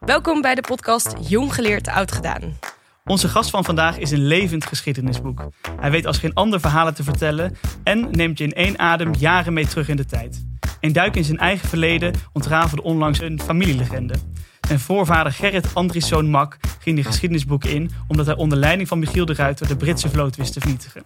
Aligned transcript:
Welkom 0.00 0.40
bij 0.40 0.54
de 0.54 0.60
podcast 0.60 1.14
Jong 1.28 1.54
geleerd, 1.54 1.88
oud 1.88 2.12
gedaan. 2.12 2.58
Onze 3.04 3.28
gast 3.28 3.50
van 3.50 3.64
vandaag 3.64 3.98
is 3.98 4.10
een 4.10 4.26
levend 4.26 4.66
geschiedenisboek. 4.66 5.48
Hij 5.80 5.90
weet 5.90 6.06
als 6.06 6.18
geen 6.18 6.34
ander 6.34 6.60
verhalen 6.60 6.94
te 6.94 7.02
vertellen 7.02 7.56
en 7.84 8.10
neemt 8.10 8.38
je 8.38 8.44
in 8.44 8.52
één 8.52 8.78
adem 8.78 9.14
jaren 9.14 9.52
mee 9.52 9.66
terug 9.66 9.88
in 9.88 9.96
de 9.96 10.04
tijd. 10.04 10.44
Een 10.80 10.92
duik 10.92 11.16
in 11.16 11.24
zijn 11.24 11.38
eigen 11.38 11.68
verleden 11.68 12.14
ontrafelde 12.32 12.82
onlangs 12.82 13.20
een 13.20 13.40
familielegende. 13.40 14.14
Zijn 14.60 14.80
voorvader 14.80 15.32
Gerrit 15.32 15.74
Andrieszoon 15.74 16.30
Mak 16.30 16.56
ging 16.78 16.96
die 16.96 17.04
geschiedenisboek 17.04 17.64
in 17.64 17.90
omdat 18.08 18.26
hij 18.26 18.36
onder 18.36 18.58
leiding 18.58 18.88
van 18.88 18.98
Michiel 18.98 19.24
de 19.24 19.34
Ruiter 19.34 19.68
de 19.68 19.76
Britse 19.76 20.08
vloot 20.08 20.36
wist 20.36 20.52
te 20.52 20.60
vernietigen. 20.60 21.02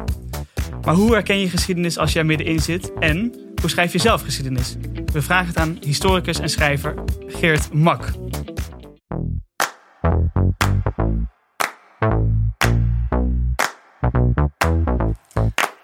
Maar 0.84 0.95
hoe 0.95 1.12
herken 1.12 1.38
je 1.38 1.48
geschiedenis 1.48 1.98
als 1.98 2.14
er 2.14 2.27
middenin 2.27 2.61
zit 2.61 2.93
en 2.98 3.45
hoe 3.66 3.74
schrijf 3.74 3.92
je 3.92 3.98
zelf 3.98 4.22
geschiedenis? 4.22 4.74
We 5.12 5.22
vragen 5.22 5.46
het 5.46 5.56
aan 5.56 5.78
historicus 5.80 6.40
en 6.40 6.48
schrijver 6.48 6.94
Geert 7.26 7.72
Mak. 7.72 8.12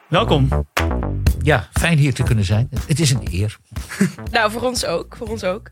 Welkom. 0.08 0.48
Ja, 1.42 1.68
fijn 1.72 1.98
hier 1.98 2.14
te 2.14 2.22
kunnen 2.22 2.44
zijn. 2.44 2.68
Het 2.86 3.00
is 3.00 3.10
een 3.10 3.28
eer. 3.30 3.58
Nou, 4.30 4.50
voor 4.50 4.62
ons 4.62 4.84
ook. 4.84 5.16
Voor 5.16 5.28
ons 5.28 5.44
ook. 5.44 5.70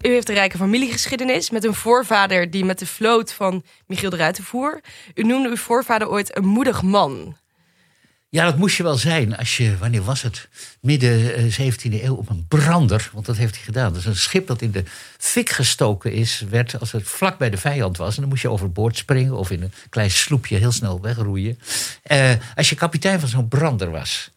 U 0.00 0.08
heeft 0.08 0.28
een 0.28 0.34
rijke 0.34 0.56
familiegeschiedenis 0.56 1.50
met 1.50 1.64
een 1.64 1.74
voorvader 1.74 2.50
die 2.50 2.64
met 2.64 2.78
de 2.78 2.86
vloot 2.86 3.32
van 3.32 3.64
Michiel 3.86 4.10
de 4.10 4.16
Ruiter 4.16 4.44
voer. 4.44 4.80
U 5.14 5.22
noemde 5.22 5.48
uw 5.48 5.56
voorvader 5.56 6.08
ooit 6.08 6.36
een 6.36 6.46
moedig 6.46 6.82
man. 6.82 7.36
Ja, 8.28 8.44
dat 8.44 8.56
moest 8.56 8.76
je 8.76 8.82
wel 8.82 8.96
zijn 8.96 9.36
als 9.36 9.56
je, 9.56 9.78
wanneer 9.78 10.02
was 10.02 10.22
het? 10.22 10.48
Midden 10.80 11.34
eh, 11.34 11.60
17e 11.60 12.02
eeuw 12.02 12.14
op 12.14 12.28
een 12.30 12.44
brander, 12.48 13.10
want 13.12 13.26
dat 13.26 13.36
heeft 13.36 13.54
hij 13.54 13.64
gedaan. 13.64 13.96
Is 13.96 14.04
een 14.04 14.16
schip 14.16 14.46
dat 14.46 14.62
in 14.62 14.70
de 14.70 14.84
fik 15.18 15.50
gestoken 15.50 16.12
is, 16.12 16.44
werd 16.48 16.80
als 16.80 16.92
het 16.92 17.08
vlak 17.08 17.38
bij 17.38 17.50
de 17.50 17.56
vijand 17.56 17.96
was. 17.96 18.14
En 18.14 18.20
dan 18.20 18.30
moest 18.30 18.42
je 18.42 18.50
overboord 18.50 18.96
springen 18.96 19.36
of 19.36 19.50
in 19.50 19.62
een 19.62 19.72
klein 19.88 20.10
sloepje 20.10 20.56
heel 20.56 20.72
snel 20.72 21.00
wegroeien. 21.00 21.58
Eh, 22.02 22.30
als 22.54 22.68
je 22.68 22.74
kapitein 22.74 23.20
van 23.20 23.28
zo'n 23.28 23.48
brander 23.48 23.90
was. 23.90 24.30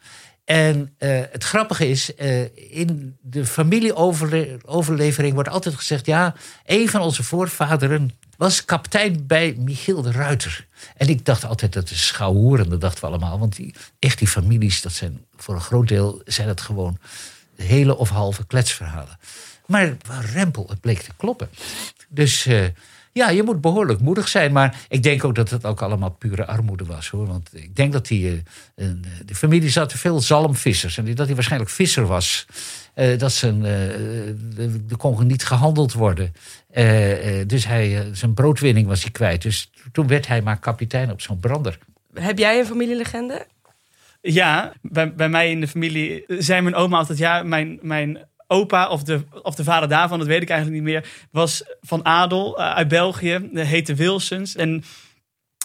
En 0.49 0.94
eh, 0.97 1.21
het 1.31 1.44
grappige 1.44 1.89
is, 1.89 2.16
eh, 2.16 2.42
in 2.73 3.17
de 3.21 3.45
familieoverlevering 3.45 5.33
wordt 5.33 5.49
altijd 5.49 5.75
gezegd: 5.75 6.05
ja, 6.05 6.36
een 6.66 6.89
van 6.89 7.02
onze 7.02 7.23
voorvaderen 7.23 8.11
was 8.40 8.66
kapitein 8.66 9.28
bij 9.28 9.56
Michiel 9.58 10.02
de 10.02 10.12
Ruiter. 10.12 10.66
En 10.98 11.08
ik 11.08 11.26
dacht 11.26 11.45
altijd 11.45 11.73
dat 11.73 11.90
is 11.90 12.08
schouwhoeren, 12.08 12.70
dat 12.70 12.82
dachten 12.82 13.02
we 13.02 13.08
allemaal. 13.08 13.40
Want 13.40 13.56
die, 13.56 13.73
echt 14.00 14.18
die 14.18 14.28
families, 14.28 14.82
dat 14.82 14.92
zijn 14.92 15.26
voor 15.36 15.56
een 15.56 15.62
groot 15.62 15.88
deel 15.88 16.22
zijn 16.26 16.48
dat 16.48 16.62
gewoon 16.62 16.98
hele 17.56 17.98
of 17.98 18.10
halve 18.10 18.45
kletsverhalen. 18.45 19.20
Maar 19.66 19.95
rempel, 20.34 20.66
het 20.70 20.82
bleek 20.82 21.00
te 21.00 21.12
kloppen. 21.17 21.50
Dus 22.10 22.45
eh, 22.45 22.66
ja, 23.12 23.30
je 23.30 23.44
moet 23.44 23.62
behoorlijk 23.62 24.00
moedig 24.00 24.28
zijn. 24.28 24.52
Maar 24.52 24.86
ik 24.90 25.04
denk 25.04 25.23
ook 25.23 25.36
dat 25.36 25.50
het 25.50 25.66
ook 25.66 25.82
allemaal 25.82 26.10
pure 26.10 26.45
armoede 26.45 26.86
was 26.86 27.10
hoor. 27.10 27.28
Want 27.28 27.50
ik 27.54 27.76
denk 27.76 27.94
dat 27.94 28.08
die, 28.08 28.26
uh, 28.26 28.34
uh, 28.76 28.92
de 29.26 29.36
familie 29.36 29.70
zat 29.70 29.94
veel 29.94 30.20
zalmvissers. 30.20 30.98
En 30.98 31.16
dat 31.16 31.26
hij 31.26 31.36
waarschijnlijk 31.36 31.72
visser 31.72 32.06
was. 32.06 32.45
Uh, 32.95 33.20
dat 33.20 33.32
zijn, 33.32 33.64
er 33.66 34.98
kon 34.98 35.28
niet 35.28 35.45
gehandeld 35.45 35.94
worden. 35.94 36.34
Dus 37.48 37.66
hij, 37.66 38.09
zijn 38.12 38.34
broodwinning 38.34 38.88
was 38.88 39.02
hij 39.02 39.12
kwijt. 39.12 39.42
Dus 39.42 39.72
toen 39.92 40.08
werd 40.08 40.28
hij 40.28 40.42
maar 40.42 40.59
kapitein 40.59 41.11
op 41.11 41.22
zo'n 41.22 41.39
brander. 41.39 41.78
Heb 42.14 42.38
jij 42.38 42.59
een 42.59 42.66
familielegende? 42.66 43.45
Ja, 44.22 44.73
bij, 44.81 45.14
bij 45.14 45.30
mij 45.30 45.50
in 45.50 45.59
de 45.59 45.67
familie 45.67 46.23
zei 46.28 46.61
mijn 46.61 46.76
oma 46.76 46.98
altijd... 46.98 47.17
ja, 47.17 47.44
mijn, 47.44 47.80
mijn 47.81 48.28
opa 48.48 48.89
of 48.89 49.03
de, 49.03 49.23
of 49.44 49.56
de 49.56 49.64
vader 49.64 49.89
daarvan, 49.89 50.20
dat 50.20 50.28
weet 50.28 50.42
ik 50.42 50.50
eigenlijk 50.50 50.84
niet 50.84 50.94
meer... 50.94 51.09
was 51.31 51.64
van 51.81 52.06
adel 52.06 52.59
uh, 52.59 52.73
uit 52.73 52.88
België, 52.88 53.50
heette 53.54 53.95
Wilsons. 53.95 54.56
En 54.56 54.83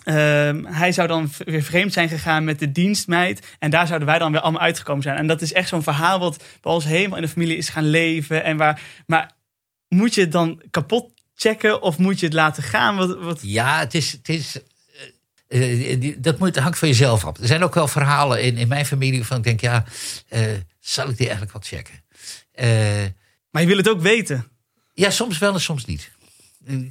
uh, 0.04 0.14
hij 0.64 0.92
zou 0.92 1.08
dan 1.08 1.30
weer 1.38 1.62
vreemd 1.62 1.92
zijn 1.92 2.08
gegaan 2.08 2.44
met 2.44 2.58
de 2.58 2.72
dienstmeid. 2.72 3.56
En 3.58 3.70
daar 3.70 3.86
zouden 3.86 4.08
wij 4.08 4.18
dan 4.18 4.32
weer 4.32 4.40
allemaal 4.40 4.60
uitgekomen 4.60 5.02
zijn. 5.02 5.16
En 5.16 5.26
dat 5.26 5.42
is 5.42 5.52
echt 5.52 5.68
zo'n 5.68 5.82
verhaal 5.82 6.18
wat 6.18 6.44
bij 6.60 6.72
ons 6.72 6.84
helemaal 6.84 7.16
in 7.16 7.24
de 7.24 7.30
familie 7.30 7.56
is 7.56 7.68
gaan 7.68 7.90
leven. 7.90 8.44
En 8.44 8.56
waar, 8.56 8.80
maar 9.06 9.30
moet 9.88 10.14
je 10.14 10.20
het 10.20 10.32
dan 10.32 10.62
kapot 10.70 11.12
checken 11.34 11.82
of 11.82 11.98
moet 11.98 12.20
je 12.20 12.26
het 12.26 12.34
laten 12.34 12.62
gaan? 12.62 12.96
Wat, 12.96 13.18
wat... 13.18 13.38
Ja, 13.42 13.78
het 13.78 13.94
is, 13.94 14.12
het 14.12 14.28
is 14.28 14.58
uh, 15.48 16.14
dat 16.18 16.38
moet, 16.38 16.56
hangt 16.56 16.78
van 16.78 16.88
jezelf 16.88 17.24
af. 17.24 17.38
Er 17.38 17.46
zijn 17.46 17.62
ook 17.62 17.74
wel 17.74 17.88
verhalen 17.88 18.42
in, 18.42 18.56
in 18.56 18.68
mijn 18.68 18.86
familie 18.86 19.24
van 19.24 19.36
ik 19.36 19.42
denk, 19.42 19.60
ja, 19.60 19.84
uh, 20.30 20.40
zal 20.80 21.08
ik 21.08 21.16
die 21.16 21.28
eigenlijk 21.28 21.52
wel 21.52 21.62
checken? 21.62 22.02
Uh, 22.54 23.10
maar 23.50 23.62
je 23.62 23.68
wil 23.68 23.76
het 23.76 23.88
ook 23.88 24.00
weten? 24.00 24.48
Ja, 24.94 25.10
soms 25.10 25.38
wel 25.38 25.54
en 25.54 25.60
soms 25.60 25.84
niet. 25.84 26.12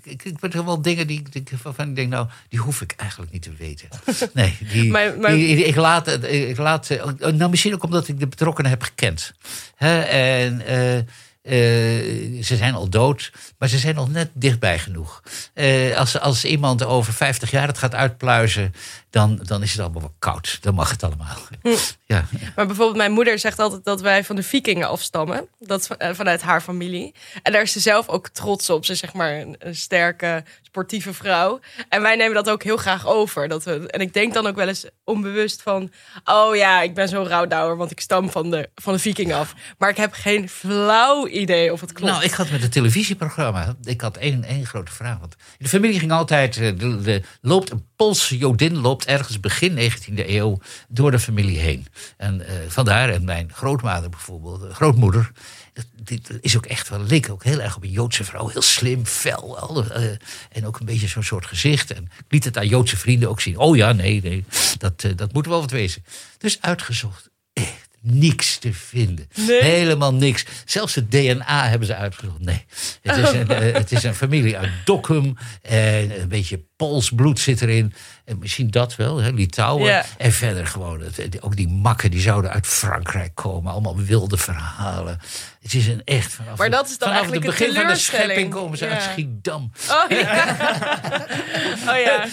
Ik, 0.03 0.23
ik 0.23 0.39
ben 0.39 0.51
er 0.51 0.65
wel 0.65 0.81
dingen 0.81 1.07
die, 1.07 1.23
die, 1.29 1.43
waarvan 1.63 1.89
ik 1.89 1.95
denk, 1.95 2.09
nou, 2.09 2.27
die 2.49 2.59
hoef 2.59 2.81
ik 2.81 2.93
eigenlijk 2.97 3.31
niet 3.31 3.41
te 3.41 3.53
weten. 3.57 3.89
Nee, 4.33 4.57
die, 4.71 4.91
maar, 4.91 5.17
maar... 5.17 5.31
Die, 5.31 5.65
ik, 5.65 5.75
laat, 5.75 6.23
ik 6.23 6.57
laat. 6.57 6.89
Nou, 7.19 7.49
misschien 7.49 7.73
ook 7.73 7.83
omdat 7.83 8.07
ik 8.07 8.19
de 8.19 8.27
betrokkenen 8.27 8.71
heb 8.71 8.81
gekend. 8.81 9.33
He, 9.75 10.01
en. 10.01 10.61
Uh, 10.69 11.01
uh, 11.43 12.43
ze 12.43 12.55
zijn 12.55 12.73
al 12.73 12.89
dood, 12.89 13.31
maar 13.57 13.69
ze 13.69 13.77
zijn 13.77 13.95
nog 13.95 14.09
net 14.09 14.29
dichtbij 14.33 14.79
genoeg. 14.79 15.23
Uh, 15.53 15.97
als, 15.97 16.19
als 16.19 16.45
iemand 16.45 16.83
over 16.85 17.13
50 17.13 17.51
jaar 17.51 17.67
het 17.67 17.77
gaat 17.77 17.95
uitpluizen, 17.95 18.73
dan, 19.09 19.39
dan 19.43 19.61
is 19.61 19.71
het 19.71 19.81
allemaal 19.81 20.01
wel 20.01 20.15
koud. 20.19 20.57
Dan 20.61 20.73
mag 20.73 20.89
het 20.89 21.03
allemaal. 21.03 21.35
Hm. 21.61 21.69
Ja. 22.05 22.25
Maar 22.55 22.65
bijvoorbeeld 22.65 22.97
mijn 22.97 23.11
moeder 23.11 23.39
zegt 23.39 23.59
altijd 23.59 23.83
dat 23.83 24.01
wij 24.01 24.23
van 24.23 24.35
de 24.35 24.43
vikingen 24.43 24.87
afstammen. 24.87 25.47
Dat 25.59 25.87
vanuit 25.99 26.41
haar 26.41 26.61
familie. 26.61 27.13
En 27.43 27.51
daar 27.51 27.61
is 27.61 27.71
ze 27.71 27.79
zelf 27.79 28.07
ook 28.07 28.27
trots 28.27 28.69
op. 28.69 28.85
Ze 28.85 28.91
is 28.91 28.99
zeg 28.99 29.13
maar 29.13 29.33
een, 29.33 29.55
een 29.59 29.75
sterke, 29.75 30.43
sportieve 30.61 31.13
vrouw. 31.13 31.59
En 31.89 32.01
wij 32.01 32.15
nemen 32.15 32.33
dat 32.33 32.49
ook 32.49 32.63
heel 32.63 32.77
graag 32.77 33.07
over. 33.07 33.47
Dat 33.47 33.63
we, 33.63 33.87
en 33.87 34.01
ik 34.01 34.13
denk 34.13 34.33
dan 34.33 34.47
ook 34.47 34.55
wel 34.55 34.67
eens 34.67 34.85
onbewust 35.03 35.61
van... 35.61 35.91
oh 36.25 36.55
ja, 36.55 36.81
ik 36.81 36.93
ben 36.93 37.09
zo'n 37.09 37.27
rouwdouwer, 37.27 37.77
want 37.77 37.91
ik 37.91 37.99
stam 37.99 38.29
van 38.29 38.49
de, 38.49 38.69
van 38.75 38.93
de 38.93 38.99
vikingen 38.99 39.37
af. 39.37 39.53
Maar 39.77 39.89
ik 39.89 39.97
heb 39.97 40.13
geen 40.13 40.49
flauw 40.49 41.25
idee 41.41 41.73
of 41.73 41.81
het 41.81 41.91
klopt. 41.91 42.11
Nou, 42.11 42.23
ik 42.23 42.31
had 42.31 42.49
met 42.49 42.61
het 42.61 42.71
televisieprogramma... 42.71 43.75
ik 43.83 44.01
had 44.01 44.17
één, 44.17 44.43
één 44.43 44.65
grote 44.65 44.91
vraag. 44.91 45.19
Want 45.19 45.35
de 45.57 45.67
familie 45.67 45.99
ging 45.99 46.11
altijd... 46.11 46.53
De, 46.53 47.01
de, 47.01 47.21
loopt 47.41 47.71
een 47.71 47.85
Poolse 47.95 48.37
Jodin 48.37 48.77
loopt 48.77 49.05
ergens 49.05 49.39
begin 49.39 49.91
19e 49.91 50.27
eeuw 50.27 50.59
door 50.87 51.11
de 51.11 51.19
familie 51.19 51.59
heen. 51.59 51.87
En 52.17 52.39
uh, 52.39 52.47
vandaar, 52.67 53.09
en 53.09 53.25
mijn 53.25 53.51
grootmoeder 53.53 54.09
bijvoorbeeld, 54.09 54.73
grootmoeder, 54.73 55.31
dit 56.03 56.37
is 56.41 56.57
ook 56.57 56.65
echt 56.65 56.89
wel, 56.89 56.99
leek 56.99 57.29
ook 57.29 57.43
heel 57.43 57.61
erg 57.61 57.75
op 57.75 57.83
een 57.83 57.91
Joodse 57.91 58.23
vrouw. 58.23 58.47
Heel 58.47 58.61
slim, 58.61 59.05
fel. 59.05 59.85
En 60.51 60.65
ook 60.65 60.79
een 60.79 60.85
beetje 60.85 61.07
zo'n 61.07 61.23
soort 61.23 61.45
gezicht. 61.45 61.91
En 61.91 62.09
liet 62.27 62.43
het 62.43 62.57
aan 62.57 62.67
Joodse 62.67 62.97
vrienden 62.97 63.29
ook 63.29 63.41
zien. 63.41 63.57
Oh 63.57 63.75
ja, 63.75 63.91
nee, 63.91 64.21
nee, 64.21 64.45
dat, 64.77 65.05
dat 65.15 65.33
moet 65.33 65.45
wel 65.45 65.59
wat 65.59 65.71
wezen. 65.71 66.03
Dus 66.37 66.61
uitgezocht. 66.61 67.31
Niks 68.03 68.57
te 68.57 68.73
vinden. 68.73 69.27
Nee. 69.47 69.63
Helemaal 69.63 70.13
niks. 70.13 70.45
Zelfs 70.65 70.95
het 70.95 71.11
DNA 71.11 71.67
hebben 71.67 71.87
ze 71.87 71.95
uitgezocht. 71.95 72.39
Nee, 72.39 72.65
het 73.01 73.17
is 73.17 73.31
een, 73.31 73.51
uh, 73.51 73.73
het 73.73 73.91
is 73.91 74.03
een 74.03 74.15
familie 74.15 74.57
uit 74.57 74.69
Dokkum. 74.85 75.37
En 75.61 76.21
een 76.21 76.27
beetje 76.27 76.61
Pools 76.75 77.09
bloed 77.09 77.39
zit 77.39 77.61
erin. 77.61 77.93
En 78.25 78.37
misschien 78.39 78.69
dat 78.69 78.95
wel, 78.95 79.17
hè, 79.17 79.29
Litouwen. 79.31 79.85
Ja. 79.85 80.05
En 80.17 80.31
verder 80.31 80.67
gewoon, 80.67 81.01
het, 81.01 81.41
ook 81.41 81.55
die 81.55 81.67
makken 81.67 82.11
die 82.11 82.21
zouden 82.21 82.51
uit 82.51 82.67
Frankrijk 82.67 83.35
komen. 83.35 83.71
Allemaal 83.71 83.97
wilde 83.97 84.37
verhalen. 84.37 85.19
Het 85.61 85.73
is 85.73 85.87
een 85.87 86.01
echt 86.05 86.33
vanaf, 86.33 86.57
maar 86.57 86.69
dat 86.69 86.89
is 86.89 86.97
dan 86.97 87.07
vanaf 87.09 87.23
het 87.25 87.31
eigenlijk 87.31 87.59
begin 87.59 87.67
een 87.67 87.81
van 87.85 87.93
de 87.93 87.99
schepping 87.99 88.51
komen 88.53 88.77
ze 88.77 88.85
Ja. 88.85 88.91
uit 88.91 89.01
Schiedam. 89.03 89.71
Oh 89.89 90.03
ja. 90.09 90.57
oh 91.89 91.97
ja. 92.03 92.25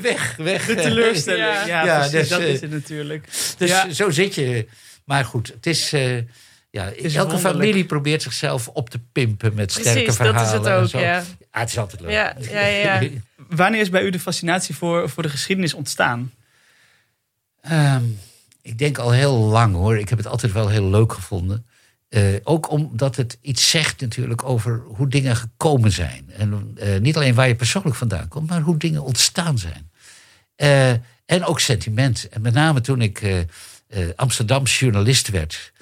weg, 0.00 0.36
weg. 0.36 0.66
De 0.66 0.74
teleurstelling. 0.74 1.44
Ja. 1.44 1.66
Ja, 1.66 1.84
Ja, 1.84 1.94
precies, 1.96 2.12
dus, 2.12 2.28
dat 2.28 2.40
eh, 2.40 2.48
is 2.48 2.60
het 2.60 2.70
natuurlijk. 2.70 3.28
Dus 3.58 3.70
Ja. 3.70 3.90
zo 3.92 4.10
zit 4.10 4.34
je. 4.34 4.68
Maar 5.08 5.24
goed, 5.24 5.48
het 5.48 5.66
is. 5.66 5.92
eh, 5.92 6.16
ja, 6.70 6.84
is 6.84 7.14
elke 7.14 7.30
wonderlijk. 7.32 7.58
familie 7.58 7.84
probeert 7.84 8.22
zichzelf 8.22 8.68
op 8.68 8.90
te 8.90 8.98
pimpen 9.12 9.54
met 9.54 9.72
sterke 9.72 9.90
Precies, 9.90 10.16
dat 10.16 10.26
is 10.26 10.32
verhalen. 10.50 10.72
het 10.82 10.94
ook, 10.94 11.00
ja. 11.00 11.24
Ah, 11.50 11.60
het 11.60 11.68
is 11.68 11.78
altijd 11.78 12.00
leuk. 12.00 12.10
Ja, 12.10 12.34
ja, 12.50 12.66
ja. 12.66 13.08
Wanneer 13.48 13.80
is 13.80 13.90
bij 13.90 14.02
u 14.02 14.10
de 14.10 14.20
fascinatie 14.20 14.74
voor, 14.74 15.08
voor 15.08 15.22
de 15.22 15.28
geschiedenis 15.28 15.74
ontstaan? 15.74 16.32
Ehm, 17.60 18.04
ik 18.62 18.78
denk 18.78 18.98
al 18.98 19.10
heel 19.10 19.34
lang 19.36 19.74
hoor. 19.74 19.98
Ik 19.98 20.08
heb 20.08 20.18
het 20.18 20.26
altijd 20.26 20.52
wel 20.52 20.68
heel 20.68 20.90
leuk 20.90 21.12
gevonden. 21.12 21.66
Eh, 22.08 22.22
ook 22.42 22.70
omdat 22.70 23.16
het 23.16 23.38
iets 23.40 23.70
zegt 23.70 24.00
natuurlijk 24.00 24.44
over 24.44 24.82
hoe 24.86 25.08
dingen 25.08 25.36
gekomen 25.36 25.92
zijn. 25.92 26.30
En 26.36 26.72
eh, 26.76 27.00
niet 27.00 27.16
alleen 27.16 27.34
waar 27.34 27.48
je 27.48 27.54
persoonlijk 27.54 27.96
vandaan 27.96 28.28
komt, 28.28 28.48
maar 28.50 28.60
hoe 28.60 28.76
dingen 28.76 29.02
ontstaan 29.02 29.58
zijn. 29.58 29.90
Eh, 30.56 30.90
en 31.26 31.44
ook 31.44 31.60
sentiment. 31.60 32.28
En 32.28 32.40
met 32.40 32.54
name 32.54 32.80
toen 32.80 33.00
ik 33.00 33.46
eh, 33.88 34.02
eh, 34.02 34.10
Amsterdamse 34.16 34.84
journalist 34.84 35.28
werd. 35.28 35.72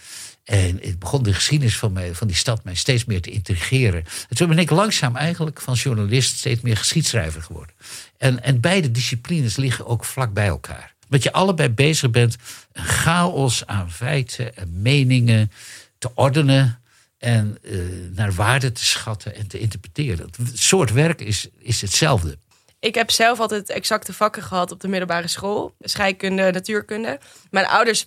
En 0.44 0.84
ik 0.84 0.98
begon 0.98 1.22
de 1.22 1.34
geschiedenis 1.34 1.78
van, 1.78 1.92
mij, 1.92 2.14
van 2.14 2.26
die 2.26 2.36
stad 2.36 2.64
mij 2.64 2.74
steeds 2.74 3.04
meer 3.04 3.20
te 3.20 3.30
intrigeren. 3.30 4.04
En 4.28 4.36
toen 4.36 4.48
ben 4.48 4.58
ik 4.58 4.70
langzaam 4.70 5.16
eigenlijk 5.16 5.60
van 5.60 5.74
journalist 5.74 6.36
steeds 6.36 6.60
meer 6.60 6.76
geschiedschrijver 6.76 7.42
geworden. 7.42 7.74
En, 8.18 8.42
en 8.42 8.60
beide 8.60 8.90
disciplines 8.90 9.56
liggen 9.56 9.86
ook 9.86 10.04
vlak 10.04 10.32
bij 10.32 10.46
elkaar. 10.46 10.94
Dat 11.08 11.22
je 11.22 11.32
allebei 11.32 11.68
bezig 11.68 12.10
bent 12.10 12.36
een 12.72 12.84
chaos 12.84 13.66
aan 13.66 13.90
feiten 13.90 14.56
en 14.56 14.82
meningen 14.82 15.50
te 15.98 16.10
ordenen. 16.14 16.80
en 17.18 17.58
eh, 17.62 17.78
naar 18.14 18.32
waarde 18.32 18.72
te 18.72 18.84
schatten 18.84 19.34
en 19.34 19.46
te 19.46 19.58
interpreteren. 19.58 20.30
Het 20.36 20.58
soort 20.58 20.92
werk 20.92 21.20
is, 21.20 21.48
is 21.58 21.80
hetzelfde. 21.80 22.38
Ik 22.86 22.94
heb 22.94 23.10
zelf 23.10 23.40
altijd 23.40 23.70
exacte 23.70 24.12
vakken 24.12 24.42
gehad 24.42 24.70
op 24.70 24.80
de 24.80 24.88
middelbare 24.88 25.28
school. 25.28 25.74
Scheikunde, 25.80 26.50
natuurkunde. 26.50 27.18
Mijn 27.50 27.66
ouders 27.66 28.04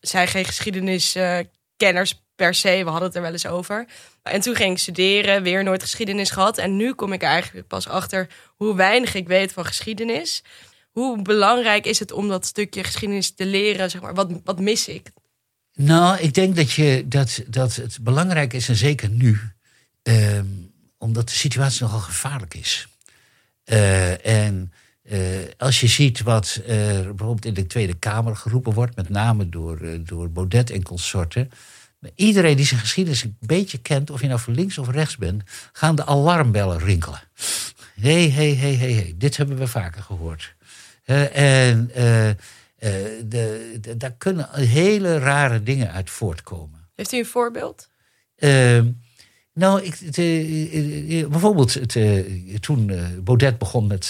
zijn 0.00 0.28
geen 0.28 0.44
geschiedeniskenners 0.44 2.22
per 2.36 2.54
se. 2.54 2.84
We 2.84 2.90
hadden 2.90 3.08
het 3.08 3.16
er 3.16 3.22
wel 3.22 3.32
eens 3.32 3.46
over. 3.46 3.86
En 4.22 4.40
toen 4.40 4.54
ging 4.54 4.72
ik 4.72 4.78
studeren, 4.78 5.42
weer 5.42 5.64
nooit 5.64 5.82
geschiedenis 5.82 6.30
gehad. 6.30 6.58
En 6.58 6.76
nu 6.76 6.92
kom 6.92 7.12
ik 7.12 7.22
eigenlijk 7.22 7.66
pas 7.66 7.88
achter 7.88 8.28
hoe 8.56 8.74
weinig 8.76 9.14
ik 9.14 9.26
weet 9.26 9.52
van 9.52 9.64
geschiedenis. 9.64 10.42
Hoe 10.90 11.22
belangrijk 11.22 11.86
is 11.86 11.98
het 11.98 12.12
om 12.12 12.28
dat 12.28 12.46
stukje 12.46 12.84
geschiedenis 12.84 13.34
te 13.34 13.46
leren? 13.46 13.90
Zeg 13.90 14.00
maar, 14.00 14.14
wat, 14.14 14.30
wat 14.44 14.60
mis 14.60 14.88
ik? 14.88 15.10
Nou, 15.74 16.18
ik 16.18 16.34
denk 16.34 16.56
dat, 16.56 16.72
je, 16.72 17.04
dat, 17.06 17.42
dat 17.46 17.76
het 17.76 17.98
belangrijk 18.00 18.52
is, 18.52 18.68
en 18.68 18.76
zeker 18.76 19.08
nu, 19.08 19.40
ehm, 20.02 20.46
omdat 20.98 21.28
de 21.28 21.34
situatie 21.34 21.82
nogal 21.82 22.00
gevaarlijk 22.00 22.54
is. 22.54 22.86
Uh, 23.64 24.26
en 24.26 24.72
uh, 25.02 25.18
als 25.56 25.80
je 25.80 25.86
ziet 25.86 26.22
wat 26.22 26.60
er 26.66 27.14
bijvoorbeeld 27.14 27.44
in 27.44 27.54
de 27.54 27.66
Tweede 27.66 27.94
Kamer 27.94 28.36
geroepen 28.36 28.72
wordt, 28.72 28.96
met 28.96 29.08
name 29.08 29.48
door, 29.48 30.04
door 30.04 30.30
Baudet 30.30 30.70
en 30.70 30.82
consorten. 30.82 31.50
Iedereen 32.14 32.56
die 32.56 32.66
zijn 32.66 32.80
geschiedenis 32.80 33.22
een 33.22 33.36
beetje 33.40 33.78
kent, 33.78 34.10
of 34.10 34.20
je 34.20 34.26
nou 34.26 34.40
van 34.40 34.54
links 34.54 34.78
of 34.78 34.88
rechts 34.88 35.16
bent, 35.16 35.42
gaan 35.72 35.96
de 35.96 36.06
alarmbellen 36.06 36.78
rinkelen. 36.78 37.20
Hé, 38.00 38.30
hé, 38.30 38.54
hé, 38.54 38.74
hé, 38.74 39.12
dit 39.16 39.36
hebben 39.36 39.58
we 39.58 39.66
vaker 39.66 40.02
gehoord. 40.02 40.54
en 41.32 41.90
de, 43.24 43.78
de, 43.80 43.96
daar 43.96 44.14
kunnen 44.18 44.48
hele 44.54 45.18
rare 45.18 45.62
dingen 45.62 45.92
uit 45.92 46.10
voortkomen. 46.10 46.88
Heeft 46.94 47.12
u 47.12 47.18
een 47.18 47.26
voorbeeld? 47.26 47.88
Nou, 49.54 49.82
ik, 49.82 49.94
het, 50.04 50.18
uh, 50.18 51.26
bijvoorbeeld 51.26 51.74
het, 51.74 51.94
uh, 51.94 52.24
toen 52.60 52.92
Baudet 53.24 53.58
begon 53.58 53.86
met 53.86 54.04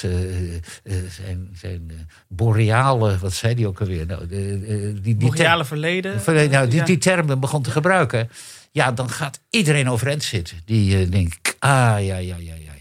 zijn, 1.09 1.51
zijn 1.55 2.09
boreale, 2.29 3.19
wat 3.19 3.33
zei 3.33 3.55
hij 3.55 3.67
ook 3.67 3.81
alweer? 3.81 4.07
Nou, 4.07 4.27
die, 4.27 5.01
die 5.01 5.17
boreale 5.17 5.65
verleden. 5.65 6.21
nou, 6.51 6.69
die, 6.69 6.83
die 6.83 6.99
termen 6.99 7.41
begon 7.41 7.63
te 7.63 7.71
gebruiken. 7.71 8.29
Ja, 8.71 8.93
dan 8.93 9.11
gaat 9.11 9.41
iedereen 9.51 9.89
overeind 9.89 10.23
zitten. 10.23 10.57
Die 10.65 11.09
denkt, 11.09 11.57
ah, 11.59 11.71
ja, 11.71 12.17
ja, 12.17 12.17
ja, 12.17 12.37
ja. 12.39 12.73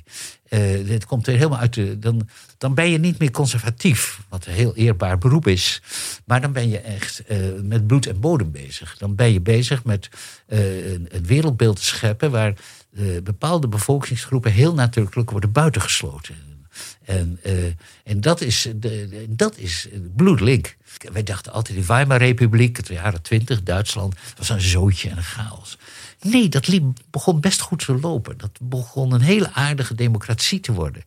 Uh, 0.54 0.98
komt 1.08 1.28
er 1.28 1.34
helemaal 1.34 1.60
uit 1.60 1.74
de. 1.74 2.00
Dan, 2.00 2.28
dan 2.58 2.74
ben 2.74 2.90
je 2.90 2.98
niet 2.98 3.20
meer 3.20 3.32
conservatief, 3.32 4.22
wat 4.30 4.46
een 4.46 4.54
heel 4.54 4.76
eerbaar 4.76 5.18
beroep 5.18 5.48
is. 5.48 5.82
Maar 6.26 6.42
dan 6.42 6.52
ben 6.52 6.70
je 6.70 6.80
echt 6.80 7.24
uh, 7.30 7.38
met 7.64 7.88
bloed 7.88 8.08
en 8.08 8.20
bodem 8.20 8.52
bezig. 8.52 8.98
Dan 8.98 9.16
ben 9.16 9.34
je 9.34 9.42
bezig 9.42 9.84
met 9.84 10.10
uh, 10.48 10.92
een, 10.94 11.08
een, 11.10 11.26
wereldbeeld 11.26 11.76
te 11.76 11.86
scheppen 11.86 12.32
waar 12.32 12.54
bepaalde 13.24 13.68
bevolkingsgroepen 13.68 14.52
heel 14.52 14.74
nadrukkelijk 14.74 15.32
worden 15.32 15.52
buitengesloten. 15.52 16.51
En, 17.06 17.40
en 18.04 18.22
dat 18.22 18.42
is, 18.42 18.68
de, 18.76 19.26
dat 19.30 19.58
is 19.58 19.88
bloedlink. 20.16 20.76
Wij 21.12 21.24
dachten 21.24 21.52
altijd 21.52 21.78
die 21.78 21.86
Weimar-republiek, 21.86 22.86
de 22.86 22.94
jaren 22.94 23.22
twintig, 23.22 23.64
Duitsland, 23.64 24.16
was 24.38 24.50
een 24.50 24.62
zootje 24.62 25.10
en 25.10 25.18
een 25.18 25.24
chaos. 25.24 25.78
Nee, 26.22 26.50
dat 26.50 26.68
liep, 26.68 27.00
begon 27.10 27.40
best 27.40 27.62
goed 27.62 27.86
te 27.86 28.00
lopen. 28.00 28.38
Dat 28.38 28.60
begon 28.62 29.12
een 29.12 29.22
hele 29.22 29.54
aardige 29.54 29.96
democratie 29.96 30.60
te 30.60 30.72
worden. 30.74 31.04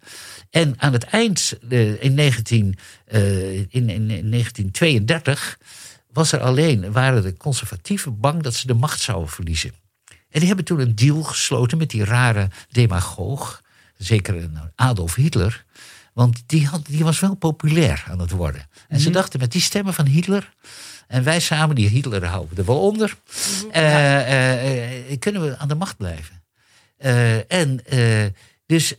En 0.50 0.75
aan 0.76 0.93
het 0.93 1.05
eind, 1.05 1.58
uh, 1.69 2.02
in, 2.02 2.14
19, 2.14 2.78
uh, 3.12 3.52
in, 3.52 3.69
in, 3.70 4.11
in 4.11 4.31
1932, 4.31 5.58
was 6.12 6.32
er 6.32 6.40
alleen, 6.40 6.93
waren 6.93 7.22
de 7.22 7.37
conservatieven 7.37 8.20
bang 8.20 8.43
dat 8.43 8.55
ze 8.55 8.66
de 8.66 8.75
macht 8.75 9.00
zouden 9.00 9.31
verliezen. 9.31 9.72
En 10.06 10.40
die 10.40 10.46
hebben 10.46 10.64
toen 10.64 10.81
een 10.81 10.94
deal 10.94 11.22
gesloten 11.22 11.78
met 11.78 11.90
die 11.90 12.05
rare 12.05 12.49
demagoog, 12.70 13.62
zeker 13.96 14.50
Adolf 14.75 15.14
Hitler. 15.14 15.64
Want 16.12 16.43
die, 16.46 16.67
had, 16.67 16.87
die 16.87 17.05
was 17.05 17.20
wel 17.20 17.35
populair 17.35 18.05
aan 18.08 18.19
het 18.19 18.31
worden. 18.31 18.69
En 18.88 19.00
ze 19.00 19.08
mhm. 19.08 19.17
dachten, 19.17 19.41
met 19.41 19.52
die 19.52 19.61
stemmen 19.61 19.94
van 19.94 20.06
Hitler 20.06 20.52
en 21.06 21.25
wij 21.25 21.41
samen, 21.41 21.75
die 21.75 21.88
Hitler 21.88 22.25
houden 22.25 22.58
er 22.58 22.64
wel 22.64 22.81
onder. 22.81 23.17
Uh, 23.67 25.17
kunnen 25.19 25.43
we 25.43 25.56
aan 25.58 25.69
de 25.69 25.75
macht 25.75 25.96
blijven. 25.96 26.43
en 27.49 27.81
dus 28.67 28.94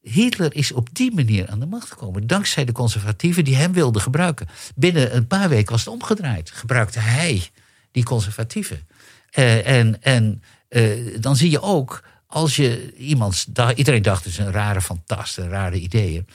Hitler 0.00 0.54
is 0.54 0.72
op 0.72 0.88
die 0.92 1.14
manier 1.14 1.48
aan 1.48 1.60
de 1.60 1.66
macht 1.66 1.90
gekomen. 1.90 2.26
Dankzij 2.26 2.64
de 2.64 2.72
conservatieven 2.72 3.44
die 3.44 3.56
hem 3.56 3.72
wilden 3.72 4.02
gebruiken. 4.02 4.48
Binnen 4.74 5.16
een 5.16 5.26
paar 5.26 5.48
weken 5.48 5.72
was 5.72 5.84
het 5.84 5.94
omgedraaid. 5.94 6.50
Gebruikte 6.50 6.98
hij 6.98 7.48
die 7.90 8.04
conservatieven. 8.04 8.88
en 9.30 10.02
en 10.02 10.42
dan 11.20 11.36
zie 11.36 11.50
je 11.50 11.60
ook, 11.60 12.02
als 12.36 12.56
je 12.56 12.94
iemand. 12.96 13.46
Iedereen 13.74 14.02
dacht 14.02 14.24
het 14.24 14.32
is 14.32 14.38
een 14.38 14.52
rare 14.52 14.80
fantast, 14.80 15.36
rare 15.36 15.80
ideeën. 15.80 16.26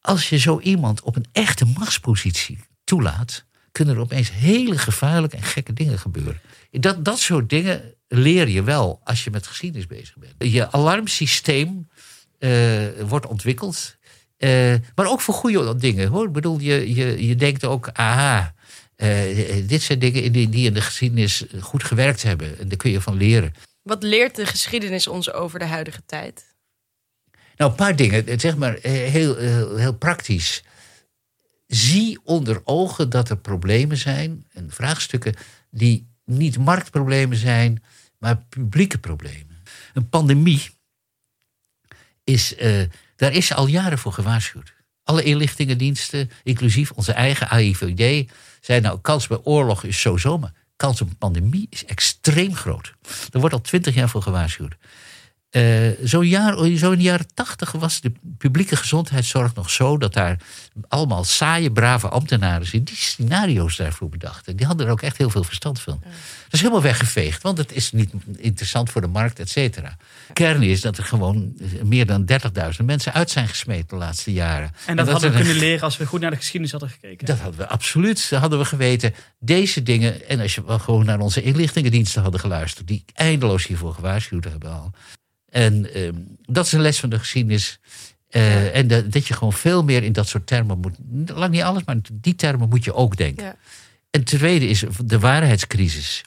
Als 0.00 0.28
je 0.28 0.38
zo 0.38 0.60
iemand 0.60 1.02
op 1.02 1.16
een 1.16 1.26
echte 1.32 1.64
machtspositie 1.64 2.58
toelaat 2.84 3.44
kunnen 3.72 3.94
er 3.94 4.00
opeens 4.00 4.32
hele 4.32 4.78
gevaarlijke 4.78 5.36
en 5.36 5.42
gekke 5.42 5.72
dingen 5.72 5.98
gebeuren. 5.98 6.40
Dat, 6.70 7.04
dat 7.04 7.18
soort 7.18 7.48
dingen 7.48 7.94
leer 8.08 8.48
je 8.48 8.62
wel 8.62 9.00
als 9.04 9.24
je 9.24 9.30
met 9.30 9.46
geschiedenis 9.46 9.86
bezig 9.86 10.14
bent. 10.18 10.52
Je 10.52 10.72
alarmsysteem 10.72 11.88
uh, 12.38 12.86
wordt 13.06 13.26
ontwikkeld. 13.26 13.96
Uh, 14.38 14.74
maar 14.94 15.06
ook 15.06 15.20
voor 15.20 15.34
goede 15.34 15.76
dingen 15.76 16.08
hoor. 16.08 16.30
Bedoel, 16.30 16.58
je, 16.58 16.94
je, 16.94 17.26
je 17.26 17.36
denkt 17.36 17.64
ook, 17.64 17.90
aha, 17.92 18.54
uh, 18.96 19.68
dit 19.68 19.82
zijn 19.82 19.98
dingen 19.98 20.32
die, 20.32 20.48
die 20.48 20.66
in 20.66 20.74
de 20.74 20.80
geschiedenis 20.80 21.44
goed 21.60 21.84
gewerkt 21.84 22.22
hebben. 22.22 22.58
En 22.58 22.68
daar 22.68 22.76
kun 22.76 22.90
je 22.90 23.00
van 23.00 23.16
leren. 23.16 23.54
Wat 23.82 24.02
leert 24.02 24.36
de 24.36 24.46
geschiedenis 24.46 25.06
ons 25.06 25.32
over 25.32 25.58
de 25.58 25.64
huidige 25.64 26.02
tijd? 26.06 26.54
Nou, 27.56 27.70
een 27.70 27.76
paar 27.76 27.96
dingen. 27.96 28.40
Zeg 28.40 28.56
maar 28.56 28.78
heel, 28.80 29.36
heel, 29.36 29.76
heel 29.76 29.94
praktisch 29.94 30.62
zie 31.66 32.18
onder 32.24 32.60
ogen 32.64 33.10
dat 33.10 33.28
er 33.30 33.38
problemen 33.38 33.96
zijn 33.96 34.46
en 34.52 34.70
vraagstukken 34.70 35.34
die 35.70 36.08
niet 36.24 36.58
marktproblemen 36.58 37.36
zijn, 37.36 37.82
maar 38.18 38.36
publieke 38.48 38.98
problemen. 38.98 39.62
Een 39.94 40.08
pandemie 40.08 40.70
is, 42.24 42.56
uh, 42.58 42.82
daar 43.16 43.32
is 43.32 43.54
al 43.54 43.66
jaren 43.66 43.98
voor 43.98 44.12
gewaarschuwd. 44.12 44.74
Alle 45.02 45.22
inlichtingendiensten, 45.22 46.30
inclusief 46.42 46.90
onze 46.90 47.12
eigen 47.12 47.48
AIVD, 47.48 48.30
zeiden 48.60 48.90
nou, 48.90 49.00
kans 49.02 49.26
bij 49.26 49.40
oorlog 49.42 49.84
is 49.84 50.00
sowieso, 50.00 50.38
maar 50.38 50.52
kans 50.80 51.00
op 51.00 51.08
een 51.08 51.16
pandemie 51.16 51.66
is 51.70 51.84
extreem 51.84 52.54
groot. 52.54 52.94
Er 53.32 53.40
wordt 53.40 53.54
al 53.54 53.60
twintig 53.60 53.94
jaar 53.94 54.08
voor 54.08 54.22
gewaarschuwd. 54.22 54.76
Uh, 55.50 55.88
Zo'n 56.02 56.26
jaar, 56.26 56.54
zo 56.76 56.90
in 56.90 56.98
de 56.98 57.04
jaren 57.04 57.34
tachtig 57.34 57.72
was 57.72 58.00
de 58.00 58.12
publieke 58.38 58.76
gezondheidszorg 58.76 59.54
nog 59.54 59.70
zo 59.70 59.98
dat 59.98 60.12
daar 60.12 60.36
allemaal 60.88 61.24
saaie, 61.24 61.72
brave 61.72 62.08
ambtenaren 62.08 62.66
zijn 62.66 62.84
die 62.84 62.96
scenario's 62.96 63.76
daarvoor 63.76 64.08
bedachten. 64.08 64.56
Die 64.56 64.66
hadden 64.66 64.86
er 64.86 64.92
ook 64.92 65.02
echt 65.02 65.16
heel 65.16 65.30
veel 65.30 65.44
verstand 65.44 65.80
van. 65.80 65.98
Dat 66.02 66.52
is 66.52 66.60
helemaal 66.60 66.82
weggeveegd, 66.82 67.42
want 67.42 67.58
het 67.58 67.72
is 67.72 67.92
niet 67.92 68.12
interessant 68.36 68.90
voor 68.90 69.00
de 69.00 69.06
markt, 69.06 69.38
et 69.38 69.48
cetera. 69.48 69.96
Kern 70.32 70.62
is 70.62 70.80
dat 70.80 70.98
er 70.98 71.04
gewoon 71.04 71.56
meer 71.82 72.06
dan 72.06 72.30
30.000 72.78 72.84
mensen 72.84 73.12
uit 73.12 73.30
zijn 73.30 73.48
gesmeten 73.48 73.88
de 73.88 73.96
laatste 73.96 74.32
jaren. 74.32 74.70
En 74.86 74.96
dat, 74.96 75.08
hadden 75.08 75.30
we 75.30 75.36
kunnen 75.36 75.56
leren 75.56 75.82
als 75.82 75.96
we 75.96 76.06
goed 76.06 76.20
naar 76.20 76.30
de 76.30 76.36
geschiedenis 76.36 76.70
hadden 76.70 76.90
gekeken. 76.90 77.26
Dat 77.26 77.38
hadden 77.38 77.60
we 77.60 77.68
absoluut. 77.68 78.30
Dat 78.30 78.40
hadden 78.40 78.58
we 78.58 78.64
geweten. 78.64 79.14
Deze 79.38 79.82
dingen, 79.82 80.28
en 80.28 80.40
als 80.40 80.54
je 80.54 80.62
gewoon 80.66 81.04
naar 81.04 81.20
onze 81.20 81.42
inlichtingendiensten 81.42 82.22
hadden 82.22 82.40
geluisterd, 82.40 82.86
die 82.88 83.04
eindeloos 83.14 83.66
hiervoor 83.66 83.94
gewaarschuwd 83.94 84.44
hebben 84.44 84.72
al. 84.72 84.92
En 85.50 85.98
uh, 85.98 86.10
dat 86.46 86.66
is 86.66 86.72
een 86.72 86.80
les 86.80 87.00
van 87.00 87.10
de 87.10 87.18
geschiedenis. 87.18 87.78
Uh, 88.30 88.76
en 88.76 88.86
de, 88.86 89.08
dat 89.08 89.26
je 89.26 89.34
gewoon 89.34 89.52
veel 89.52 89.84
meer 89.84 90.02
in 90.02 90.12
dat 90.12 90.28
soort 90.28 90.46
termen 90.46 90.78
moet. 90.78 90.96
Lang 91.26 91.50
niet 91.50 91.62
alles, 91.62 91.84
maar 91.84 91.96
die 92.12 92.34
termen 92.34 92.68
moet 92.68 92.84
je 92.84 92.94
ook 92.94 93.16
denken. 93.16 93.44
Ja. 93.44 93.56
En 94.10 94.24
tweede 94.24 94.66
is 94.66 94.84
de 95.04 95.18
waarheidscrisis. 95.18 96.22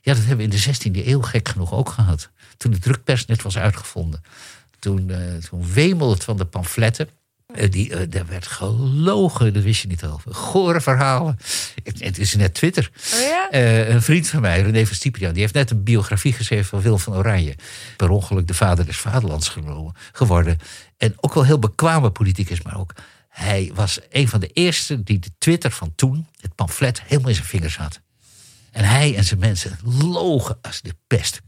Ja, 0.00 0.14
dat 0.14 0.24
hebben 0.24 0.36
we 0.36 0.56
in 0.56 0.62
de 0.62 1.00
16e 1.02 1.06
eeuw 1.06 1.20
gek 1.20 1.48
genoeg 1.48 1.72
ook 1.72 1.88
gehad. 1.88 2.30
Toen 2.56 2.70
de 2.70 2.78
drukpers 2.78 3.26
net 3.26 3.42
was 3.42 3.58
uitgevonden. 3.58 4.22
Toen, 4.78 5.08
uh, 5.08 5.34
toen 5.34 5.72
wemelde 5.72 6.14
het 6.14 6.24
van 6.24 6.36
de 6.36 6.44
pamfletten. 6.44 7.08
Uh, 7.58 7.70
die, 7.70 7.90
uh, 7.90 8.00
daar 8.08 8.26
werd 8.26 8.46
gelogen, 8.46 9.52
dat 9.54 9.62
wist 9.62 9.82
je 9.82 9.88
niet 9.88 10.04
over. 10.04 10.34
Gore 10.34 10.80
verhalen. 10.80 11.38
Het, 11.82 12.18
is 12.18 12.34
net 12.34 12.54
Twitter. 12.54 12.90
Oh 13.14 13.20
ja? 13.20 13.48
uh, 13.52 13.88
een 13.88 14.02
vriend 14.02 14.28
van 14.28 14.40
mij, 14.40 14.62
René 14.62 14.86
van 14.86 14.96
Stiprian, 14.96 15.32
die 15.32 15.40
heeft 15.40 15.54
net 15.54 15.70
een 15.70 15.82
biografie 15.84 16.32
geschreven 16.32 16.64
van 16.64 16.80
Willem 16.80 16.98
van 16.98 17.14
Oranje. 17.14 17.54
Per 17.96 18.10
ongeluk 18.10 18.46
de 18.46 18.54
vader 18.54 18.86
des 18.86 18.96
vaderlands 18.96 19.56
geworden. 20.12 20.58
En 20.96 21.14
ook 21.16 21.34
wel 21.34 21.44
heel 21.44 21.58
bekwame 21.58 22.10
politicus, 22.10 22.62
maar 22.62 22.78
ook 22.78 22.94
hij 23.28 23.70
was 23.74 23.98
een 24.10 24.28
van 24.28 24.40
de 24.40 24.46
eerste 24.46 25.02
die 25.02 25.18
de 25.18 25.30
Twitter 25.38 25.70
van 25.70 25.92
toen, 25.94 26.26
het 26.40 26.54
pamflet, 26.54 27.02
helemaal 27.02 27.28
in 27.28 27.34
zijn 27.34 27.46
vingers 27.46 27.76
had. 27.76 28.00
En 28.70 28.84
hij 28.84 29.16
en 29.16 29.24
zijn 29.24 29.40
mensen 29.40 29.78
logen 29.84 30.58
als 30.62 30.82
de 30.82 30.94
pest. 31.06 31.40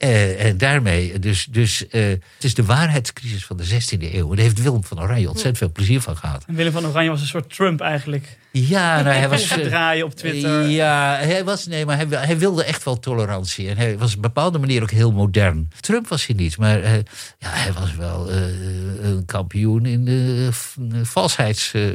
Eh, 0.00 0.44
en 0.44 0.58
daarmee, 0.58 1.18
dus, 1.18 1.46
dus 1.50 1.88
eh, 1.88 2.08
het 2.08 2.44
is 2.44 2.54
de 2.54 2.64
waarheidscrisis 2.64 3.44
van 3.44 3.56
de 3.56 3.64
16e 3.64 4.14
eeuw. 4.14 4.30
En 4.30 4.36
daar 4.36 4.44
heeft 4.44 4.62
Willem 4.62 4.84
van 4.84 5.00
Oranje 5.00 5.28
ontzettend 5.28 5.58
veel 5.58 5.72
plezier 5.72 6.00
van 6.00 6.16
gehad. 6.16 6.44
En 6.46 6.54
Willem 6.54 6.72
van 6.72 6.86
Oranje 6.86 7.10
was 7.10 7.20
een 7.20 7.26
soort 7.26 7.54
Trump 7.54 7.80
eigenlijk. 7.80 8.38
Ja, 8.50 9.02
nou, 9.02 9.16
hij 9.16 9.28
was. 9.28 9.50
Eh, 9.50 9.58
draaien 9.58 10.04
op 10.04 10.14
Twitter. 10.14 10.68
Ja, 10.68 11.16
hij 11.20 11.44
was, 11.44 11.66
nee, 11.66 11.86
maar 11.86 11.96
hij, 11.96 12.06
hij 12.10 12.38
wilde 12.38 12.64
echt 12.64 12.84
wel 12.84 12.98
tolerantie. 12.98 13.68
En 13.68 13.76
hij 13.76 13.98
was 13.98 14.10
op 14.10 14.16
een 14.16 14.20
bepaalde 14.20 14.58
manier 14.58 14.82
ook 14.82 14.90
heel 14.90 15.12
modern. 15.12 15.68
Trump 15.80 16.08
was 16.08 16.26
hij 16.26 16.36
niet, 16.36 16.56
maar 16.56 16.82
eh, 16.82 16.94
ja, 17.38 17.48
hij 17.48 17.72
was 17.72 17.94
wel 17.94 18.30
eh, 18.30 18.42
een 19.02 19.24
kampioen 19.26 19.86
in 19.86 20.04
de 20.04 20.48
uh, 20.80 21.00
valsheids. 21.02 21.72
eh, 21.72 21.92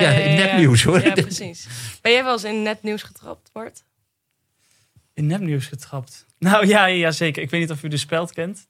ja, 0.00 0.10
in 0.10 0.36
nepnieuws 0.36 0.82
hoor. 0.82 1.02
Ja, 1.04 1.12
precies. 1.12 1.66
Ben 2.02 2.12
jij 2.12 2.24
wel 2.24 2.32
eens 2.32 2.44
in 2.44 2.62
netnieuws 2.62 3.02
getrapt, 3.02 3.50
Bart? 3.52 3.82
In 5.18 5.26
nepnieuws 5.26 5.66
getrapt. 5.66 6.26
Nou 6.38 6.66
ja, 6.66 6.86
ja, 6.86 7.10
zeker. 7.10 7.42
Ik 7.42 7.50
weet 7.50 7.60
niet 7.60 7.70
of 7.70 7.82
u 7.82 7.88
de 7.88 7.96
speld 7.96 8.32
kent. 8.32 8.66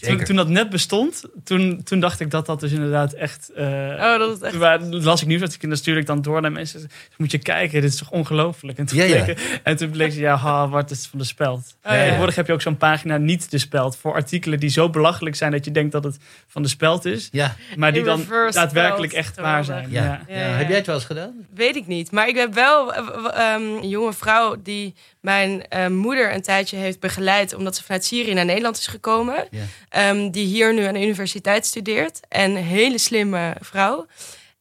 Toen, 0.00 0.08
Zeker. 0.10 0.26
toen 0.26 0.36
dat 0.36 0.48
net 0.48 0.70
bestond, 0.70 1.22
toen, 1.44 1.80
toen 1.84 2.00
dacht 2.00 2.20
ik 2.20 2.30
dat 2.30 2.46
dat 2.46 2.60
dus 2.60 2.72
inderdaad 2.72 3.12
echt... 3.12 3.50
eh, 3.54 3.64
Oh, 3.98 4.18
dat 4.18 4.36
is 4.36 4.40
echt... 4.42 4.50
Toen 4.52 4.60
wa- 4.60 4.78
las 4.80 5.20
ik 5.22 5.26
nieuwsartikelen, 5.28 5.68
dan 5.70 5.78
stuurde 5.78 6.00
ik 6.00 6.06
dan 6.06 6.22
door 6.22 6.40
naar 6.40 6.52
mensen. 6.52 6.80
Dus 6.80 6.90
moet 7.16 7.30
je 7.30 7.38
kijken, 7.38 7.80
dit 7.80 7.92
is 7.92 7.96
toch 7.98 8.10
ongelooflijk? 8.10 8.78
En 8.78 8.86
toen, 8.86 8.98
Ja, 8.98 9.04
ja. 9.04 9.24
bleek, 9.24 9.60
en 9.62 9.76
toen 9.76 9.90
bleek 9.90 10.12
ze, 10.12 10.20
ja, 10.20 10.36
ha, 10.36 10.68
wat 10.68 10.90
is 10.90 10.98
het 10.98 11.06
van 11.06 11.18
de 11.18 11.24
speld? 11.24 11.76
Oh, 11.84 11.92
ja. 11.92 11.98
Tegenwoordig 12.02 12.34
heb 12.34 12.46
je 12.46 12.52
ook 12.52 12.62
zo'n 12.62 12.76
pagina 12.76 13.16
niet 13.16 13.50
de 13.50 13.58
speld. 13.58 13.96
Voor 13.96 14.12
artikelen 14.14 14.60
die 14.60 14.70
zo 14.70 14.90
belachelijk 14.90 15.36
zijn 15.36 15.52
dat 15.52 15.64
je 15.64 15.70
denkt 15.70 15.92
dat 15.92 16.04
het 16.04 16.18
van 16.46 16.62
de 16.62 16.68
speld 16.68 17.04
is. 17.04 17.28
Ja, 17.32 17.56
Maar 17.76 17.92
die 17.92 18.02
dan 18.02 18.24
daadwerkelijk 18.50 19.12
echt 19.12 19.36
waar 19.40 19.64
zijn. 19.64 19.90
ja. 19.90 20.02
Ja. 20.04 20.20
ja. 20.28 20.34
Ja, 20.48 20.56
Heb 20.56 20.68
jij 20.68 20.76
het 20.76 20.86
wel 20.86 20.94
eens 20.94 21.04
gedaan? 21.04 21.32
Weet 21.54 21.76
ik 21.76 21.86
niet. 21.86 22.10
Maar 22.10 22.28
ik 22.28 22.36
heb 22.36 22.54
wel 22.54 22.86
w- 22.86 23.26
ehm, 23.34 23.62
een 23.62 23.88
jonge 23.88 24.12
vrouw 24.12 24.56
die 24.62 24.94
mijn 25.26 25.68
eh, 25.68 25.86
moeder 25.86 26.32
een 26.32 26.42
tijdje 26.42 26.76
heeft 26.76 27.00
begeleid. 27.00 27.54
omdat 27.54 27.76
ze 27.76 27.82
vanuit 27.82 28.04
Syrië 28.04 28.34
naar 28.34 28.44
Nederland 28.44 28.76
is 28.76 28.86
gekomen. 28.86 29.48
Ehm, 29.88 30.30
die 30.30 30.46
hier 30.46 30.74
nu 30.74 30.84
aan 30.84 30.94
de 30.94 31.02
universiteit 31.02 31.66
studeert. 31.66 32.20
En 32.28 32.50
een 32.50 32.62
hele 32.62 32.98
slimme 32.98 33.56
vrouw. 33.60 34.06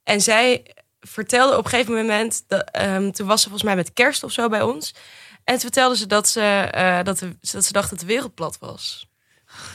En 0.04 0.22
zij 0.22 0.66
vertelde 1.00 1.58
op 1.58 1.64
een 1.64 1.70
gegeven 1.70 1.94
moment. 1.94 2.44
Dat, 2.48 2.72
ehm, 2.72 3.12
toen 3.12 3.28
was 3.28 3.42
ze 3.42 3.50
volgens 3.50 3.64
mij 3.64 3.76
met 3.76 3.94
kerst 3.94 4.24
of 4.24 4.32
zo 4.32 4.50
bij 4.50 4.62
ons. 4.62 4.94
En 5.44 5.54
toen 5.54 5.60
vertelde 5.60 5.98
ze 5.98 6.08
dat 6.08 6.28
ze, 6.28 6.42
eh, 6.72 7.04
dat, 7.04 7.20
de, 7.20 7.38
dat 7.52 7.66
ze 7.66 7.72
dacht 7.72 7.90
dat 7.90 8.00
de 8.00 8.06
wereld 8.06 8.34
plat 8.34 8.58
was. 8.60 9.10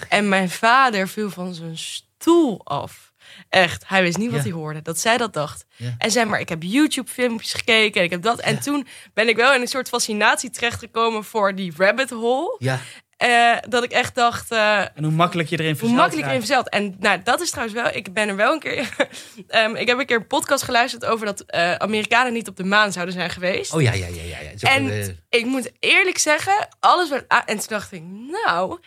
En 0.08 0.28
mijn 0.28 0.50
vader 0.50 1.08
viel 1.08 1.30
van 1.30 1.54
zijn 1.54 1.78
stoel 1.78 2.60
af. 2.64 3.09
Echt, 3.48 3.84
hij 3.86 4.02
wist 4.02 4.16
niet 4.18 4.30
wat 4.30 4.36
Ja. 4.38 4.42
hij 4.50 4.52
hoorde. 4.52 4.82
Dat 4.82 4.98
zij 4.98 5.16
dat 5.16 5.32
dacht. 5.32 5.64
Ja. 5.76 5.94
En 5.98 6.10
zei 6.10 6.26
maar, 6.26 6.40
ik 6.40 6.48
heb 6.48 6.62
YouTube-filmpjes 6.62 7.52
gekeken 7.52 7.98
en 8.00 8.04
ik 8.04 8.10
heb 8.10 8.22
dat. 8.22 8.40
En 8.40 8.60
toen 8.60 8.86
ben 9.14 9.28
ik 9.28 9.36
wel 9.36 9.54
in 9.54 9.60
een 9.60 9.66
soort 9.68 9.88
fascinatie 9.88 10.50
terechtgekomen 10.50 11.24
voor 11.24 11.54
die 11.54 11.72
rabbit 11.76 12.10
hole. 12.10 12.56
Ja. 12.58 12.80
Eh, 13.16 13.56
dat 13.68 13.84
ik 13.84 13.90
echt 13.92 14.14
dacht, 14.14 14.50
eh, 14.52 14.78
En 14.80 15.04
hoe 15.04 15.10
makkelijk 15.12 15.48
je 15.48 15.54
erin 15.56 15.66
hoe 15.70 15.76
verzeild 15.78 16.00
makkelijk 16.02 16.26
je 16.28 16.32
raakt. 16.34 16.46
verzeld. 16.46 16.68
En 16.68 16.96
nou, 16.98 17.20
dat 17.24 17.40
is 17.40 17.50
trouwens 17.50 17.80
wel. 17.82 17.90
Ik 17.94 18.12
ben 18.12 18.28
er 18.28 18.36
wel 18.36 18.52
een 18.52 18.58
keer. 18.60 18.88
Ehm, 19.48 19.74
ik 19.74 19.88
heb 19.88 19.98
een 19.98 20.06
keer 20.06 20.16
een 20.16 20.26
podcast 20.26 20.62
geluisterd 20.64 21.04
over 21.04 21.26
dat 21.26 21.40
eh, 21.40 21.74
Amerikanen 21.74 22.32
niet 22.32 22.48
op 22.48 22.56
de 22.56 22.64
maan 22.64 22.92
zouden 22.92 23.14
zijn 23.14 23.30
geweest. 23.30 23.72
Oh 23.72 23.82
ja, 23.82 23.92
ja, 23.92 24.06
ja. 24.06 24.22
ja, 24.22 24.36
ja. 24.56 24.68
En 24.74 25.16
ik 25.28 25.44
moet 25.44 25.70
eerlijk 25.78 26.18
zeggen, 26.18 26.68
alles 26.80 27.08
werd. 27.08 27.24
En 27.46 27.56
toen 27.58 27.66
dacht 27.68 27.92
ik, 27.92 28.02
nou, 28.44 28.78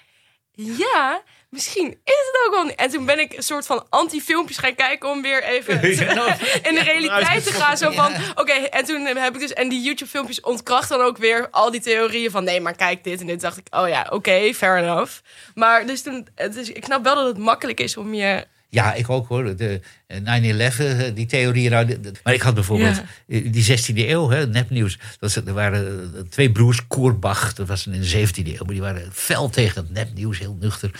ja, 0.55 1.21
misschien 1.53 1.87
is 2.03 2.23
het 2.31 2.43
ook 2.47 2.53
wel. 2.53 2.63
niet. 2.63 2.75
En 2.75 2.89
toen 2.89 3.05
ben 3.05 3.19
ik 3.19 3.33
een 3.33 3.43
soort 3.43 3.65
van 3.65 3.85
anti-filmpjes 3.89 4.57
gaan 4.57 4.75
kijken 4.75 5.09
om 5.09 5.21
weer 5.21 5.43
even 5.43 5.81
in 6.69 6.73
de 6.75 6.81
realiteit 6.83 7.43
te 7.43 7.51
gaan. 7.51 7.77
Zo 7.77 7.91
van, 7.91 8.11
oké, 8.35 8.51
en 8.53 8.85
toen 8.85 9.05
heb 9.05 9.33
ik 9.33 9.39
dus. 9.39 9.53
En 9.53 9.69
die 9.69 9.81
YouTube-filmpjes 9.81 10.41
ontkrachten 10.41 10.97
dan 10.97 11.07
ook 11.07 11.17
weer 11.17 11.47
al 11.51 11.71
die 11.71 11.81
theorieën 11.81 12.31
van 12.31 12.43
nee, 12.43 12.61
maar 12.61 12.75
kijk 12.75 13.03
dit 13.03 13.19
en 13.21 13.27
dit. 13.27 13.41
dacht 13.41 13.57
ik, 13.57 13.67
oh 13.71 13.87
ja, 13.87 14.07
oké, 14.09 14.53
fair 14.53 14.77
enough. 14.77 15.11
Maar 15.55 15.85
dus 15.85 16.01
toen, 16.01 16.27
dus 16.35 16.69
ik 16.71 16.83
snap 16.85 17.03
wel 17.03 17.15
dat 17.15 17.25
het 17.27 17.37
makkelijk 17.37 17.79
is 17.79 17.97
om 17.97 18.13
je. 18.13 18.45
Ja, 18.69 18.93
ik 18.93 19.09
ook 19.09 19.27
hoor. 19.27 19.55
De 19.55 19.79
eh, 20.07 20.17
9-11, 20.17 20.79
eh, 20.79 21.15
die 21.15 21.25
theorieën. 21.25 21.71
Nou, 21.71 21.99
maar 22.23 22.33
ik 22.33 22.41
had 22.41 22.53
bijvoorbeeld 22.53 22.95
Ja. 22.95 23.03
eh, 23.27 23.51
die 23.51 23.63
16e 23.63 24.09
eeuw, 24.09 24.29
hè, 24.29 24.47
nepnieuws. 24.47 24.97
Dat 25.19 25.35
er 25.35 25.53
waren 25.53 26.11
eh, 26.15 26.21
twee 26.29 26.51
broers, 26.51 26.87
Koerbach, 26.87 27.53
dat 27.53 27.67
was 27.67 27.87
in 27.87 28.01
de 28.01 28.07
17e 28.27 28.47
eeuw. 28.47 28.57
Maar 28.65 28.73
die 28.73 28.81
waren 28.81 29.09
fel 29.13 29.49
tegen 29.49 29.75
dat 29.75 29.89
nepnieuws, 29.89 30.39
heel 30.39 30.57
nuchter. 30.59 30.91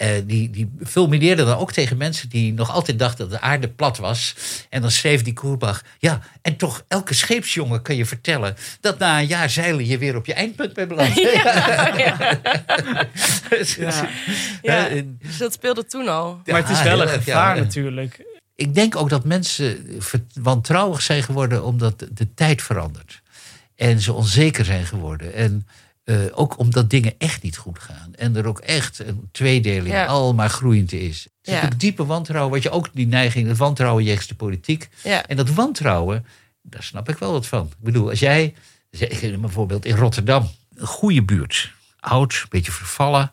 Eh, 0.00 0.08
die, 0.24 0.50
die 0.50 0.70
fulmineerden 0.84 1.46
dan 1.46 1.56
ook 1.58 1.72
tegen 1.72 1.96
mensen 1.96 2.28
die 2.28 2.52
nog 2.52 2.70
altijd 2.70 2.98
dachten 2.98 3.28
dat 3.28 3.40
de 3.40 3.46
aarde 3.46 3.68
plat 3.68 3.98
was. 3.98 4.34
En 4.68 4.80
dan 4.80 4.90
schreef 4.90 5.22
die 5.22 5.32
Koerbach, 5.32 5.82
ja, 5.98 6.20
en 6.42 6.56
toch 6.56 6.84
elke 6.88 7.14
scheepsjongen 7.14 7.82
kan 7.82 7.96
je 7.96 8.06
vertellen... 8.06 8.56
dat 8.80 8.98
na 8.98 9.18
een 9.20 9.26
jaar 9.26 9.50
zeilen 9.50 9.86
je 9.86 9.98
weer 9.98 10.16
op 10.16 10.26
je 10.26 10.34
eindpunt 10.34 10.72
bent 10.72 10.88
beland. 10.88 11.14
Ja. 13.76 14.08
Ja, 14.62 14.88
Eh, 14.88 15.02
dus 15.22 15.36
dat 15.38 15.52
speelde 15.52 15.84
toen 15.86 16.08
al. 16.08 16.40
Maar 16.46 16.60
het 16.60 16.70
is 16.70 16.82
wel 16.82 17.02
een 17.02 17.08
gevaar 17.08 17.56
ja. 17.56 17.62
natuurlijk. 17.62 18.24
Ik 18.54 18.74
denk 18.74 18.96
ook 18.96 19.08
dat 19.10 19.24
mensen 19.24 19.86
wantrouwig 20.34 21.02
zijn 21.02 21.22
geworden 21.22 21.64
omdat 21.64 21.98
de- 21.98 22.12
de 22.12 22.34
tijd 22.34 22.62
verandert. 22.62 23.20
En 23.76 24.00
ze 24.00 24.12
onzeker 24.12 24.64
zijn 24.64 24.86
geworden. 24.86 25.34
En 25.34 25.66
eh, 26.04 26.16
ook 26.32 26.58
omdat 26.58 26.90
dingen 26.90 27.14
echt 27.18 27.42
niet 27.42 27.56
goed 27.56 27.78
gaan. 27.78 28.14
En 28.14 28.36
er 28.36 28.46
ook 28.46 28.58
echt 28.58 28.98
een 28.98 29.28
tweedeling 29.32 29.94
Ja. 29.94 30.06
al 30.06 30.34
maar 30.34 30.50
groeiend 30.50 30.92
is. 30.92 31.26
Ja. 31.42 31.64
ook 31.64 31.80
diepe 31.80 32.06
wantrouwen. 32.06 32.52
Wat 32.52 32.62
je 32.62 32.70
ook 32.70 32.88
die 32.92 33.06
neiging, 33.06 33.48
het 33.48 33.56
wantrouwen 33.56 34.04
jegens 34.04 34.26
de 34.26 34.34
politiek. 34.34 34.88
Ja. 35.02 35.26
En 35.26 35.36
dat 35.36 35.50
wantrouwen, 35.50 36.26
daar 36.62 36.82
snap 36.82 37.08
ik 37.08 37.18
wel 37.18 37.32
wat 37.32 37.46
van. 37.46 37.66
Ik 37.66 37.84
bedoel, 37.84 38.08
als 38.08 38.18
jij, 38.18 38.54
zeg, 38.90 39.38
bijvoorbeeld 39.40 39.84
in 39.84 39.96
Rotterdam, 39.96 40.50
een 40.74 40.86
goede 40.86 41.22
buurt, 41.22 41.72
oud, 42.00 42.32
een 42.32 42.46
beetje 42.48 42.72
vervallen. 42.72 43.32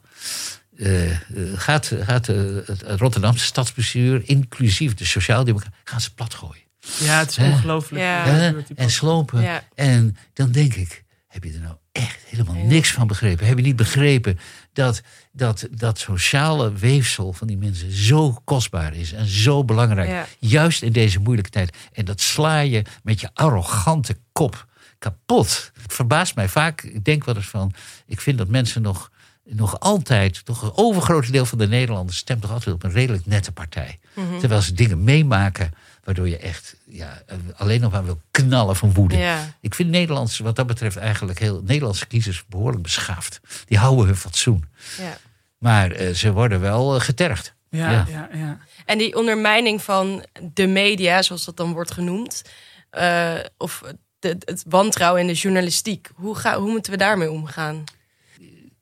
eh, 0.77 1.11
eh, 1.11 1.17
gaat 1.55 1.91
gaat 2.01 2.25
het 2.27 2.81
Rotterdamse 2.81 3.45
stadsbestuur, 3.45 4.21
inclusief 4.25 4.93
de 4.93 5.05
sociaaldemocraten, 5.05 5.77
gaan 5.83 6.01
ze 6.01 6.13
plat 6.13 6.33
gooien. 6.33 6.63
Ja, 6.99 7.19
het 7.19 7.29
is 7.29 7.37
ongelooflijk. 7.37 8.03
Ja. 8.03 8.53
En 8.75 8.89
slopen. 8.89 9.41
Ja. 9.41 9.63
En 9.75 10.17
dan 10.33 10.51
denk 10.51 10.73
ik, 10.73 11.03
heb 11.43 11.51
je 11.51 11.57
er 11.57 11.65
nou 11.65 11.75
echt 11.91 12.23
helemaal 12.25 12.55
niks 12.55 12.91
van 12.91 13.07
begrepen? 13.07 13.47
Heb 13.47 13.57
je 13.57 13.63
niet 13.63 13.75
begrepen 13.75 14.39
dat 14.73 15.01
dat, 15.31 15.67
dat 15.71 15.99
sociale 15.99 16.73
weefsel 16.73 17.33
van 17.33 17.47
die 17.47 17.57
mensen 17.57 17.91
zo 17.91 18.41
kostbaar 18.43 18.95
is 18.95 19.13
en 19.13 19.25
zo 19.25 19.63
belangrijk? 19.63 20.09
Ja. 20.09 20.25
Juist 20.39 20.81
in 20.81 20.91
deze 20.91 21.19
moeilijke 21.19 21.49
tijd. 21.49 21.77
En 21.91 22.05
dat 22.05 22.21
sla 22.21 22.59
je 22.59 22.85
met 23.03 23.21
je 23.21 23.29
arrogante 23.33 24.17
kop 24.31 24.65
kapot. 24.99 25.71
Het 25.81 25.93
verbaast 25.93 26.35
mij 26.35 26.49
vaak. 26.49 26.81
Ik 26.81 27.03
denk 27.03 27.25
wel 27.25 27.35
eens 27.35 27.47
van, 27.47 27.73
ik 28.05 28.21
vind 28.21 28.37
dat 28.37 28.47
mensen 28.47 28.81
nog, 28.81 29.11
nog 29.43 29.79
altijd, 29.79 30.45
toch 30.45 30.61
een 30.61 30.75
overgrote 30.75 31.31
deel 31.31 31.45
van 31.45 31.57
de 31.57 31.67
Nederlanders 31.67 32.17
stemt 32.17 32.41
toch 32.41 32.51
altijd 32.51 32.75
op 32.75 32.83
een 32.83 32.91
redelijk 32.91 33.25
nette 33.25 33.51
partij. 33.51 33.99
Mhm. 34.13 34.39
Terwijl 34.39 34.61
ze 34.61 34.73
dingen 34.73 35.03
meemaken 35.03 35.73
waardoor 36.07 36.29
je 36.29 36.37
echt 36.37 36.75
ja, 36.85 37.21
alleen 37.55 37.81
nog 37.81 37.91
maar 37.91 38.05
wil 38.05 38.21
knallen 38.31 38.75
van 38.75 38.93
woede. 38.93 39.17
Ja. 39.17 39.55
Ik 39.61 39.75
vind 39.75 39.89
Nederlandse, 39.89 40.43
wat 40.43 40.55
dat 40.55 40.67
betreft, 40.67 40.95
eigenlijk 40.97 41.39
heel 41.39 41.61
Nederlandse 41.65 42.05
kiezers 42.07 42.43
behoorlijk 42.49 42.83
beschaafd. 42.83 43.39
Die 43.65 43.77
houden 43.77 44.05
hun 44.05 44.15
fatsoen. 44.15 44.65
Ja. 44.97 45.17
Maar 45.57 45.91
eh, 45.91 46.13
ze 46.13 46.31
worden 46.31 46.59
wel 46.59 46.95
eh, 46.95 47.01
getergd. 47.01 47.53
Ja, 47.69 47.91
Ja. 47.91 48.05
ja. 48.09 48.29
Ja, 48.33 48.57
En 48.85 48.97
die 48.97 49.15
ondermijning 49.15 49.81
van 49.81 50.25
de 50.53 50.67
media, 50.67 51.21
zoals 51.21 51.45
dat 51.45 51.57
dan 51.57 51.73
wordt 51.73 51.91
genoemd, 51.91 52.41
eh, 52.89 53.33
of 53.57 53.83
de, 54.19 54.35
het 54.39 54.63
wantrouwen 54.67 55.21
in 55.21 55.27
de 55.27 55.33
journalistiek, 55.33 56.09
hoe, 56.15 56.35
ga, 56.35 56.59
hoe 56.59 56.71
moeten 56.71 56.91
we 56.91 56.97
daarmee 56.97 57.31
omgaan? 57.31 57.83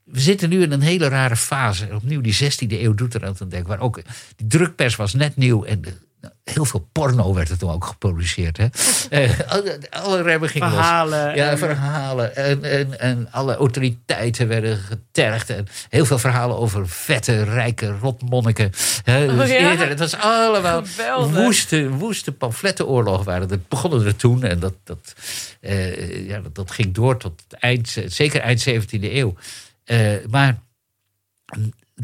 We 0.04 0.20
zitten 0.20 0.50
nu 0.50 0.62
in 0.62 0.72
een 0.72 0.82
hele 0.82 1.08
rare 1.08 1.36
fase. 1.36 1.88
Opnieuw, 1.94 2.22
die 2.22 2.34
16e 2.44 2.68
eeuw 2.82 2.94
doet 2.94 3.14
er 3.14 3.26
aan 3.26 3.34
te 3.34 3.48
denken. 3.48 3.70
Waar 3.70 3.80
ook, 3.80 4.02
die 4.36 4.48
drukpers 4.48 4.96
was 4.96 5.14
net 5.14 5.36
nieuw. 5.36 5.64
En 5.64 5.82
de- 5.82 5.98
heel 6.44 6.66
veel 6.66 6.88
porno 6.92 7.34
werd 7.34 7.50
er 7.50 7.58
toen 7.58 7.72
ook 7.72 7.86
geproduceerd. 7.86 8.58
Hè? 8.58 8.66
Eh, 9.10 9.40
alle, 9.48 9.80
alle 9.90 10.22
remmen 10.22 10.50
gingen 10.50 10.68
los. 10.68 10.78
Verhalen. 10.78 11.36
Ja, 11.36 11.50
en- 11.50 11.58
verhalen. 11.58 12.36
En, 12.36 12.64
en, 12.64 13.00
en 13.00 13.28
alle 13.32 13.56
autoriteiten 13.56 14.48
werden 14.48 14.78
getergd. 14.78 15.50
En 15.50 15.68
heel 15.90 16.06
veel 16.06 16.18
verhalen 16.20 16.58
over 16.58 16.90
vette, 16.90 17.44
rijke 17.44 17.98
rotmonniken. 18.02 18.72
Hè, 19.04 19.28
Oh, 19.32 19.38
dus 19.40 19.50
ja? 19.50 19.56
eerder, 19.72 19.90
het 19.90 20.00
was 20.00 20.16
allemaal 20.16 20.84
Geweldig. 20.86 21.36
woeste, 21.44 21.90
woeste 21.90 22.32
pamflettenoorlog 22.32 23.24
waren. 23.24 23.48
Dat 23.48 23.68
begonnen 23.68 24.06
er 24.06 24.16
toen. 24.16 24.44
En 24.44 24.60
dat, 24.60 24.74
dat, 24.84 25.14
eh, 25.62 26.28
ja, 26.28 26.40
dat, 26.40 26.56
dat 26.56 26.72
ging 26.72 26.94
door 26.94 27.18
tot 27.18 27.44
het 27.50 27.60
eind, 27.60 27.98
zeker 28.06 28.42
eind 28.42 28.70
17e 28.70 28.86
eeuw. 29.02 29.36
Eh, 29.84 30.12
maar 30.30 30.58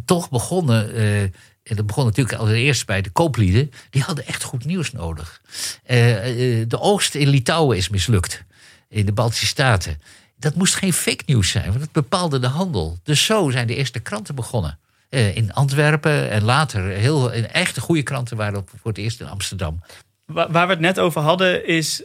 toch 0.06 0.30
begonnen... 0.30 0.94
eh, 0.96 1.24
en 1.64 1.76
dat 1.76 1.86
begon 1.86 2.06
natuurlijk 2.06 2.38
allereerst 2.38 2.86
bij 2.86 3.02
de 3.02 3.10
kooplieden. 3.10 3.72
Die 3.90 4.02
hadden 4.02 4.28
echt 4.28 4.44
goed 4.44 4.66
nieuws 4.66 4.92
nodig. 4.92 5.42
Eh, 5.84 6.60
eh, 6.62 6.66
de 6.70 6.80
oogst 6.80 7.16
in 7.16 7.28
Litouwen 7.28 7.78
is 7.78 7.90
mislukt. 7.90 8.44
In 8.90 9.06
de 9.06 9.12
Baltische 9.12 9.46
Staten. 9.46 10.02
Dat 10.38 10.56
moest 10.56 10.76
geen 10.76 10.94
fake 10.94 11.24
nieuws 11.26 11.50
zijn, 11.50 11.70
want 11.70 11.82
het 11.82 11.92
bepaalde 11.92 12.40
de 12.40 12.48
handel. 12.48 13.00
Dus 13.04 13.26
zo 13.26 13.50
zijn 13.50 13.68
de 13.68 13.76
eerste 13.76 14.00
kranten 14.00 14.36
begonnen. 14.36 14.80
Eh, 15.10 15.36
in 15.36 15.54
Antwerpen 15.54 16.30
en 16.30 16.44
later 16.44 16.84
heel 16.88 17.32
in 17.32 17.48
echte 17.48 17.82
goede 17.82 18.04
kranten 18.04 18.38
waren 18.38 18.66
voor 18.82 18.92
het 18.92 18.98
eerst 19.00 19.20
in 19.20 19.28
Amsterdam. 19.28 19.82
Wa- 20.26 20.52
Waar 20.52 20.66
we 20.68 20.74
het 20.74 20.82
net 20.82 21.00
over 21.00 21.22
hadden, 21.22 21.66
is 21.68 22.04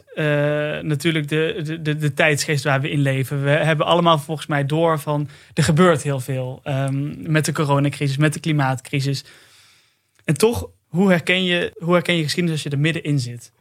natuurlijk 0.81 1.27
de, 1.27 1.59
de, 1.63 1.81
de, 1.81 1.97
de 1.97 2.13
tijdsgeest 2.13 2.63
waar 2.63 2.81
we 2.81 2.89
in 2.89 2.99
leven. 3.01 3.43
We 3.43 3.49
hebben 3.49 3.85
allemaal 3.85 4.19
volgens 4.19 4.47
mij 4.47 4.65
door 4.65 4.99
van 4.99 5.29
er 5.53 5.63
gebeurt 5.63 6.01
heel 6.03 6.19
veel. 6.19 6.59
ehm, 6.63 7.31
met 7.31 7.45
de 7.45 7.51
coronacrisis, 7.51 8.17
met 8.17 8.33
de 8.33 8.39
klimaatcrisis. 8.39 9.23
En 10.27 10.37
toch, 10.37 10.69
hoe 10.87 11.09
herken 11.09 11.43
je, 11.43 11.75
hoe 11.79 11.93
herken 11.93 12.15
je 12.15 12.23
geschiedenis 12.23 12.53
als 12.55 12.63
je 12.63 12.77
er 12.77 12.81
middenin 12.83 13.19
zit? 13.19 13.51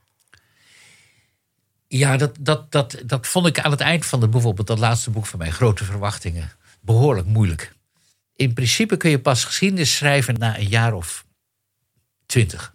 Ja, 1.88 2.16
dat, 2.16 2.36
dat, 2.40 2.72
dat, 2.72 3.02
dat 3.06 3.26
vond 3.26 3.46
ik 3.46 3.58
aan 3.60 3.70
het 3.70 3.80
eind 3.80 4.06
van 4.06 4.20
de, 4.20 4.28
bijvoorbeeld 4.28 4.66
dat 4.66 4.78
laatste 4.78 5.10
boek 5.10 5.26
van 5.26 5.38
mij, 5.38 5.50
Grote 5.50 5.84
Verwachtingen, 5.84 6.52
behoorlijk 6.80 7.26
moeilijk. 7.26 7.72
In 8.36 8.52
principe 8.52 8.96
kun 8.96 9.10
je 9.10 9.18
pas 9.20 9.44
geschiedenis 9.44 9.96
schrijven 9.96 10.34
na 10.38 10.58
een 10.58 10.68
jaar 10.68 10.94
of 10.94 11.24
twintig. 12.26 12.74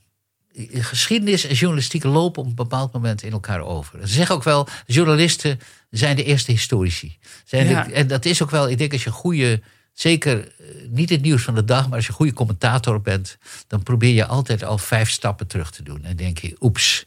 Geschiedenis 0.69 1.45
en 1.45 1.55
journalistiek 1.55 2.03
lopen 2.03 2.41
op 2.41 2.47
een 2.49 2.55
bepaald 2.55 2.93
moment 2.93 3.23
in 3.23 3.31
elkaar 3.31 3.61
over. 3.61 3.99
Ze 4.07 4.13
zeggen 4.13 4.35
ook 4.35 4.43
wel, 4.43 4.67
journalisten 4.85 5.59
zijn 5.89 6.15
de 6.15 6.23
eerste 6.23 6.51
historici. 6.51 7.17
Zijn 7.45 7.67
de- 7.67 7.71
Ja. 7.73 7.89
en 7.91 8.07
dat 8.07 8.25
is 8.25 8.41
ook 8.41 8.49
wel, 8.51 8.69
ik 8.69 8.77
denk 8.77 8.93
als 8.93 9.03
je 9.03 9.11
goede, 9.11 9.61
zeker 9.93 10.47
eh, 10.47 10.65
niet 10.89 11.09
het 11.09 11.21
nieuws 11.21 11.43
van 11.43 11.55
de 11.55 11.63
dag, 11.63 11.87
maar 11.87 11.95
als 11.95 12.05
je 12.05 12.09
een 12.09 12.17
goede 12.17 12.33
commentator 12.33 13.01
bent, 13.01 13.37
dan 13.67 13.83
probeer 13.83 14.13
je 14.13 14.25
altijd 14.25 14.63
al 14.63 14.77
vijf 14.77 15.09
stappen 15.09 15.47
terug 15.47 15.71
te 15.71 15.83
doen. 15.83 16.03
En 16.03 16.15
denk 16.15 16.37
je, 16.37 16.55
oeps, 16.59 17.05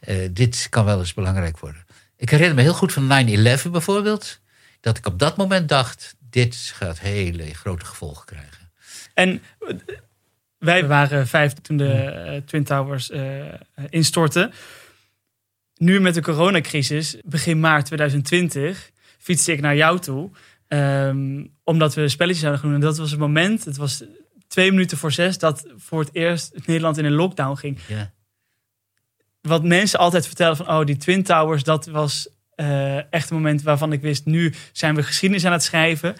eh, 0.00 0.28
dit 0.30 0.66
kan 0.70 0.84
wel 0.84 0.98
eens 0.98 1.14
belangrijk 1.14 1.58
worden. 1.58 1.84
Ik 2.16 2.30
herinner 2.30 2.54
me 2.54 2.62
heel 2.62 2.74
goed 2.74 2.92
van 2.92 3.06
9-11 3.06 3.70
bijvoorbeeld, 3.70 4.40
dat 4.80 4.98
ik 4.98 5.06
op 5.06 5.18
dat 5.18 5.36
moment 5.36 5.68
dacht, 5.68 6.16
dit 6.30 6.56
gaat 6.56 7.00
hele 7.00 7.54
grote 7.54 7.84
gevolgen 7.84 8.24
krijgen. 8.24 8.70
En 9.14 9.42
eh, 9.58 9.76
wij 10.58 10.86
waren 10.86 11.26
vijf 11.26 11.52
toen 11.52 11.76
de 11.76 11.92
eh, 11.92 12.42
Twin 12.42 12.64
Towers 12.64 13.10
eh, 13.10 13.44
instortten. 13.88 14.52
Nu 15.76 16.00
met 16.00 16.14
de 16.14 16.22
coronacrisis, 16.22 17.16
begin 17.24 17.60
maart 17.60 17.86
2020, 17.86 18.90
fietste 19.18 19.52
ik 19.52 19.60
naar 19.60 19.76
jou 19.76 19.98
toe. 19.98 20.30
Ehm, 20.68 21.44
omdat 21.64 21.94
we 21.94 22.08
spelletjes 22.08 22.40
zouden 22.40 22.60
gaan 22.60 22.70
doen. 22.70 22.80
En 22.80 22.86
dat 22.86 22.98
was 22.98 23.10
het 23.10 23.20
moment, 23.20 23.64
het 23.64 23.76
was 23.76 24.04
twee 24.48 24.70
minuten 24.70 24.98
voor 24.98 25.12
zes, 25.12 25.38
dat 25.38 25.66
voor 25.76 26.00
het 26.00 26.10
eerst 26.12 26.52
Nederland 26.66 26.98
in 26.98 27.04
een 27.04 27.12
lockdown 27.12 27.56
ging. 27.56 27.78
Wat 29.40 29.64
mensen 29.64 29.98
altijd 29.98 30.26
vertellen 30.26 30.56
van, 30.56 30.68
oh, 30.68 30.84
die 30.84 30.96
Twin 30.96 31.22
Towers, 31.22 31.62
dat 31.62 31.86
was 31.86 32.28
eh, 32.54 33.12
echt 33.12 33.30
een 33.30 33.36
moment 33.36 33.62
waarvan 33.62 33.92
ik 33.92 34.00
wist, 34.00 34.24
nu 34.24 34.54
zijn 34.72 34.94
we 34.94 35.02
geschiedenis 35.02 35.44
aan 35.44 35.52
het 35.52 35.62
schrijven. 35.62 36.16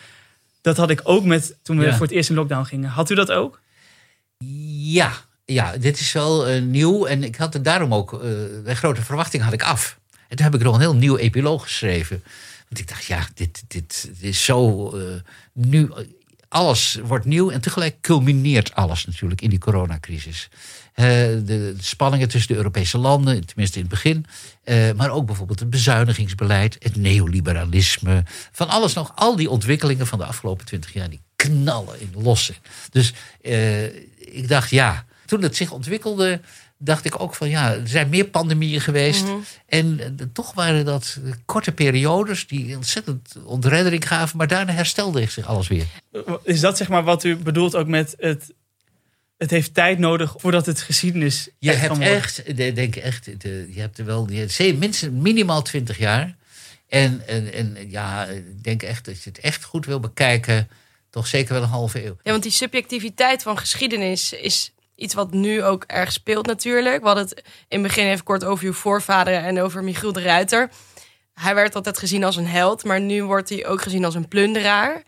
Dat 0.60 0.76
had 0.76 0.90
ik 0.90 1.00
ook 1.04 1.24
met 1.24 1.56
toen 1.62 1.78
we 1.78 1.92
voor 1.92 2.06
het 2.06 2.14
eerst 2.14 2.30
in 2.30 2.36
lockdown 2.36 2.64
gingen. 2.64 2.90
Had 2.90 3.10
u 3.10 3.14
dat 3.14 3.32
ook? 3.32 3.60
Ja, 4.78 5.12
ja, 5.44 5.76
dit 5.76 6.00
is 6.00 6.12
wel 6.12 6.46
eh, 6.46 6.62
nieuw. 6.62 7.06
En 7.06 7.24
ik 7.24 7.36
had 7.36 7.52
het 7.52 7.64
daarom 7.64 7.94
ook, 7.94 8.12
eh 8.12 8.30
bij 8.64 8.74
grote 8.74 9.02
verwachting 9.02 9.42
had 9.42 9.52
ik 9.52 9.62
af. 9.62 9.98
En 10.28 10.36
toen 10.36 10.44
heb 10.44 10.54
ik 10.54 10.62
nog 10.62 10.74
een 10.74 10.80
heel 10.80 10.94
nieuw 10.94 11.16
epiloog 11.16 11.62
geschreven. 11.62 12.22
Want 12.68 12.80
ik 12.80 12.88
dacht, 12.88 13.04
ja, 13.04 13.28
dit, 13.34 13.64
dit, 13.68 14.02
dit 14.02 14.18
is 14.20 14.44
zo 14.44 14.90
eh, 14.90 15.02
nu. 15.52 15.90
Alles 16.48 16.98
wordt 17.04 17.24
nieuw 17.24 17.50
en 17.50 17.60
tegelijk 17.60 18.00
culmineert 18.00 18.74
alles 18.74 19.06
natuurlijk 19.06 19.40
in 19.40 19.50
die 19.50 19.58
coronacrisis. 19.58 20.48
Eh, 20.92 21.04
de, 21.44 21.74
spanningen 21.78 22.28
tussen 22.28 22.50
de 22.52 22.56
Europese 22.56 22.98
landen, 22.98 23.46
tenminste 23.46 23.78
in 23.78 23.84
het 23.84 23.90
begin. 23.90 24.26
eh, 24.64 24.92
maar 24.96 25.10
ook 25.10 25.26
bijvoorbeeld 25.26 25.60
het 25.60 25.70
bezuinigingsbeleid, 25.70 26.76
het 26.78 26.96
neoliberalisme. 26.96 28.22
Van 28.52 28.68
alles 28.68 28.92
nog, 28.92 29.12
al 29.14 29.36
die 29.36 29.50
ontwikkelingen 29.50 30.06
van 30.06 30.18
de 30.18 30.24
afgelopen 30.24 30.66
twintig 30.66 30.92
jaar, 30.92 31.10
die 31.10 31.20
knallen 31.36 32.00
in 32.00 32.12
lossen. 32.22 32.56
Dus 32.90 33.12
ik 34.18 34.48
dacht, 34.48 34.70
ja, 34.70 35.04
toen 35.26 35.42
het 35.42 35.56
zich 35.56 35.70
ontwikkelde, 35.70 36.40
dacht 36.78 37.04
ik 37.04 37.20
ook 37.20 37.34
van 37.34 37.48
ja, 37.48 37.72
er 37.72 37.88
zijn 37.88 38.08
meer 38.08 38.24
pandemieën 38.24 38.80
geweest. 38.80 39.24
En 39.66 40.00
eh, 40.00 40.26
toch 40.32 40.54
waren 40.54 40.84
dat 40.84 41.18
korte 41.44 41.72
periodes 41.72 42.46
die 42.46 42.76
ontzettend 42.76 43.34
ontreddering 43.44 44.08
gaven, 44.08 44.36
maar 44.36 44.48
daarna 44.48 44.72
herstelde 44.72 45.20
zich 45.30 45.46
alles 45.46 45.68
weer. 45.68 45.86
Is 46.42 46.60
dat 46.60 46.76
zeg 46.76 46.88
maar 46.88 47.04
wat 47.04 47.24
u 47.24 47.36
bedoelt 47.36 47.74
ook 47.76 47.86
met 47.86 48.14
het... 48.18 48.54
Het 49.36 49.50
heeft 49.50 49.74
tijd 49.74 49.98
nodig 49.98 50.34
voordat 50.36 50.66
het 50.66 50.80
geschiedenis 50.80 51.48
Je 51.58 51.70
echt 51.70 51.80
hebt 51.80 51.98
echt, 51.98 52.56
denk 52.74 52.96
echt, 52.96 53.40
de- 53.40 53.68
je 53.70 53.80
hebt 53.80 53.98
er 53.98 54.04
wel 54.04 54.30
je 54.30 54.74
minstens 54.78 55.12
minimaal 55.12 55.62
20 55.62 55.98
jaar. 55.98 56.36
En, 56.88 57.22
en, 57.26 57.52
en 57.52 57.76
ja, 57.90 58.24
ik 58.26 58.64
denk 58.64 58.82
echt 58.82 59.04
dat 59.04 59.22
je 59.22 59.30
het 59.30 59.38
echt 59.38 59.64
goed 59.64 59.86
wil 59.86 60.00
bekijken, 60.00 60.68
toch 61.10 61.26
zeker 61.26 61.52
wel 61.54 61.62
een 61.62 61.68
halve 61.68 62.04
eeuw. 62.06 62.16
Ja, 62.22 62.30
want 62.30 62.42
die 62.42 62.52
subjectiviteit 62.52 63.42
van 63.42 63.58
geschiedenis 63.58 64.32
is 64.32 64.72
iets 64.96 65.14
wat 65.14 65.32
nu 65.32 65.62
ook 65.62 65.84
erg 65.86 66.12
speelt 66.12 66.46
natuurlijk. 66.46 67.00
We 67.00 67.06
hadden 67.06 67.24
het 67.24 67.42
in 67.68 67.78
het 67.78 67.82
begin 67.82 68.06
even 68.06 68.24
kort 68.24 68.44
over 68.44 68.64
uw 68.64 68.72
voorvader 68.72 69.34
en 69.34 69.60
over 69.60 69.84
Michiel 69.84 70.12
de 70.12 70.22
Ruiter. 70.22 70.70
Hij 71.34 71.54
werd 71.54 71.74
altijd 71.74 71.98
gezien 71.98 72.24
als 72.24 72.36
een 72.36 72.46
held, 72.46 72.84
maar 72.84 73.00
nu 73.00 73.24
wordt 73.24 73.48
hij 73.48 73.66
ook 73.66 73.82
gezien 73.82 74.04
als 74.04 74.14
een 74.14 74.28
plunderaar. 74.28 75.02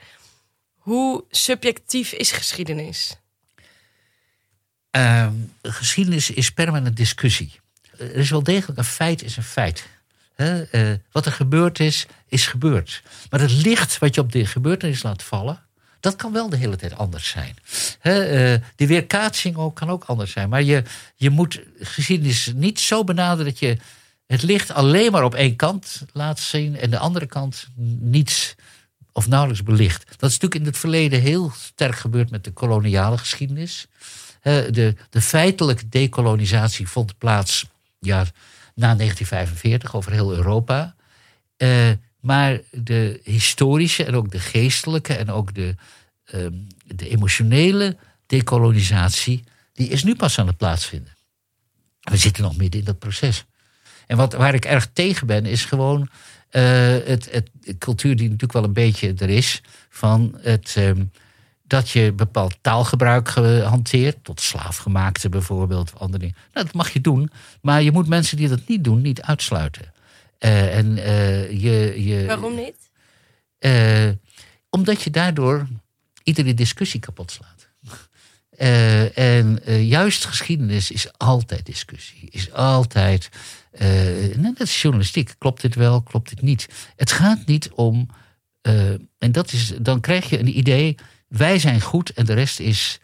Hoe 0.75 1.25
subjectief 1.31 2.13
is 2.13 2.33
geschiedenis? 2.33 3.17
Ehm, 4.91 5.35
geschiedenis 5.63 6.31
is 6.31 6.53
permanent 6.53 6.97
discussie. 6.97 7.61
Er 7.99 8.17
is 8.17 8.31
wel 8.31 8.43
degelijk 8.43 8.79
een 8.79 8.85
feit 8.85 9.23
is 9.23 9.37
een 9.37 9.43
feit. 9.43 9.87
Eh, 10.37 10.93
wat 11.13 11.27
er 11.27 11.33
gebeurd 11.33 11.81
is, 11.81 12.07
is 12.29 12.47
gebeurd. 12.47 13.03
Maar 13.31 13.41
het 13.41 13.53
licht 13.53 13.99
wat 13.99 14.15
je 14.15 14.21
op 14.21 14.33
de 14.33 14.47
gebeurtenis 14.47 15.03
laat 15.03 15.23
vallen, 15.23 15.68
dat 16.01 16.17
kan 16.17 16.33
wel 16.33 16.49
de 16.49 16.57
hele 16.57 16.77
tijd 16.77 16.97
anders 16.97 17.29
zijn. 17.29 17.57
Hè, 17.99 18.25
eh, 18.25 18.63
de 18.77 18.87
weerkaatsing 18.87 19.75
kan 19.75 19.91
ook 19.91 20.05
anders 20.05 20.33
zijn. 20.33 20.49
Maar 20.49 20.63
je, 20.63 20.83
je 21.15 21.31
moet 21.31 21.61
geschiedenis 21.81 22.53
niet 22.55 22.81
zo 22.81 23.05
benaderen 23.05 23.45
dat 23.45 23.59
je 23.59 23.77
het 24.27 24.43
licht 24.43 24.73
alleen 24.73 25.13
maar 25.13 25.25
op 25.25 25.35
één 25.35 25.57
kant 25.57 26.03
laat 26.13 26.39
zien 26.39 26.79
en 26.79 26.91
de 26.91 26.99
andere 26.99 27.27
kant 27.27 27.67
niets 28.01 28.55
of 29.13 29.29
nauwelijks 29.29 29.63
belicht. 29.63 30.05
Dat 30.07 30.31
is 30.31 30.39
natuurlijk 30.39 30.61
in 30.61 30.67
het 30.67 30.79
verleden 30.79 31.21
heel 31.21 31.53
sterk 31.57 31.97
gebeurd 31.97 32.31
met 32.31 32.45
de 32.45 32.51
koloniale 32.51 33.19
geschiedenis. 33.19 33.87
De, 34.43 34.95
de 35.11 35.21
feitelijke 35.21 35.89
dekolonisatie 35.89 36.89
vond 36.89 37.19
plaats 37.19 37.67
ja, 38.01 38.25
na 38.75 38.95
1945 38.95 39.95
over 39.95 40.13
heel 40.13 40.35
Europa. 40.35 40.95
Eh, 41.57 41.91
maar 42.21 42.61
de 42.71 43.21
historische 43.25 44.05
en 44.05 44.15
ook 44.15 44.31
de 44.31 44.39
geestelijke 44.39 45.15
en 45.15 45.31
ook 45.31 45.55
de, 45.55 45.75
ehm, 46.25 46.53
de 46.87 47.09
emotionele 47.09 47.97
dekolonisatie, 48.27 49.45
die 49.73 49.89
is 49.89 50.05
nu 50.05 50.17
pas 50.17 50.39
aan 50.39 50.47
het 50.47 50.57
plaatsvinden. 50.57 51.17
We 52.01 52.17
zitten 52.17 52.43
nog 52.43 52.57
midden 52.57 52.81
in 52.81 52.87
dat 52.87 52.99
proces. 52.99 53.45
En 54.07 54.17
wat, 54.17 54.33
waar 54.33 54.55
ik 54.55 54.65
erg 54.65 54.89
tegen 54.93 55.27
ben, 55.27 55.47
is 55.47 55.65
gewoon 55.65 56.09
eh, 56.49 56.63
het, 57.05 57.29
het, 57.31 57.51
de 57.53 57.79
cultuur 57.79 58.17
die 58.17 58.25
natuurlijk 58.25 58.53
wel 58.53 58.65
een 58.65 58.73
beetje 58.73 59.15
er 59.17 59.29
is, 59.31 59.63
van 59.89 60.39
het, 60.41 60.75
ehm, 60.77 61.05
dat 61.67 61.91
je 61.91 62.13
bepaald 62.13 62.57
taalgebruik 62.61 63.29
ge- 63.29 63.65
hanteert, 63.67 64.25
tot 64.25 64.41
slaafgemaakte 64.41 65.29
bijvoorbeeld, 65.29 65.93
of 65.95 66.01
andere 66.01 66.19
dingen. 66.19 66.37
Nou, 66.53 66.67
dat 66.67 66.75
mag 66.75 66.91
je 66.91 67.01
doen, 67.01 67.31
maar 67.61 67.83
je 67.83 67.93
moet 67.93 68.09
mensen 68.09 68.37
die 68.37 68.49
dat 68.49 68.69
niet 68.69 68.85
doen, 68.85 69.01
niet 69.01 69.23
uitsluiten. 69.23 69.93
Eh, 70.39 70.77
en 70.77 70.99
eh, 70.99 71.51
je, 71.51 72.05
je, 72.05 72.27
Waarom 72.27 72.55
niet? 72.55 72.91
eh, 73.59 74.09
omdat 74.71 75.03
je 75.03 75.11
daardoor 75.11 75.67
iedere 76.23 76.55
discussie 76.55 77.01
kapot 77.01 77.31
slaat. 77.31 77.67
En 79.15 79.61
juist 79.87 80.25
geschiedenis 80.25 80.91
is 80.91 81.13
altijd 81.19 81.67
discussie. 81.67 82.29
Is 82.31 82.53
altijd. 82.53 83.29
eh 83.71 84.37
net 84.37 84.61
als 84.61 84.83
journalistiek. 84.83 85.35
Klopt 85.39 85.61
dit 85.63 85.75
wel, 85.75 86.03
klopt 86.03 86.29
dit 86.29 86.43
niet? 86.43 86.69
Het 86.97 87.13
gaat 87.13 87.47
niet 87.47 87.71
om. 87.71 88.09
en 89.19 89.33
dat 89.33 89.53
is, 89.53 89.73
dan 89.81 90.01
krijg 90.01 90.31
je 90.31 90.39
een 90.39 90.59
idee. 90.59 90.95
Wij 91.29 91.59
zijn 91.59 91.81
goed 91.81 92.11
en 92.13 92.25
de 92.27 92.33
rest 92.35 92.61
is 92.61 93.01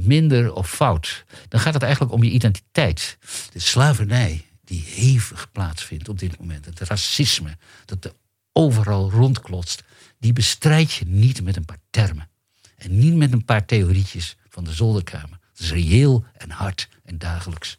minder 0.00 0.54
of 0.54 0.70
fout. 0.70 1.24
Dan 1.48 1.60
gaat 1.60 1.74
het 1.74 1.82
eigenlijk 1.82 2.12
om 2.12 2.22
je 2.22 2.30
identiteit. 2.30 3.18
De 3.52 3.58
slavernij 3.60 4.44
die 4.74 4.84
hevig 4.94 5.52
plaatsvindt 5.52 6.08
op 6.08 6.18
dit 6.18 6.38
moment. 6.38 6.64
Het 6.64 6.80
racisme 6.80 7.56
dat 7.84 8.04
er 8.04 8.12
overal 8.52 9.10
rondklotst. 9.10 9.82
Die 10.18 10.32
bestrijd 10.32 10.92
je 10.92 11.04
niet 11.08 11.42
met 11.42 11.56
een 11.56 11.64
paar 11.64 11.80
termen. 11.90 12.28
En 12.76 12.98
niet 12.98 13.14
met 13.14 13.32
een 13.32 13.44
paar 13.44 13.64
theorietjes 13.64 14.36
van 14.48 14.64
de 14.64 14.72
zolderkamer. 14.72 15.38
Het 15.50 15.60
is 15.60 15.70
reëel 15.70 16.24
en 16.36 16.50
hard 16.50 16.88
en 17.04 17.18
dagelijks. 17.18 17.78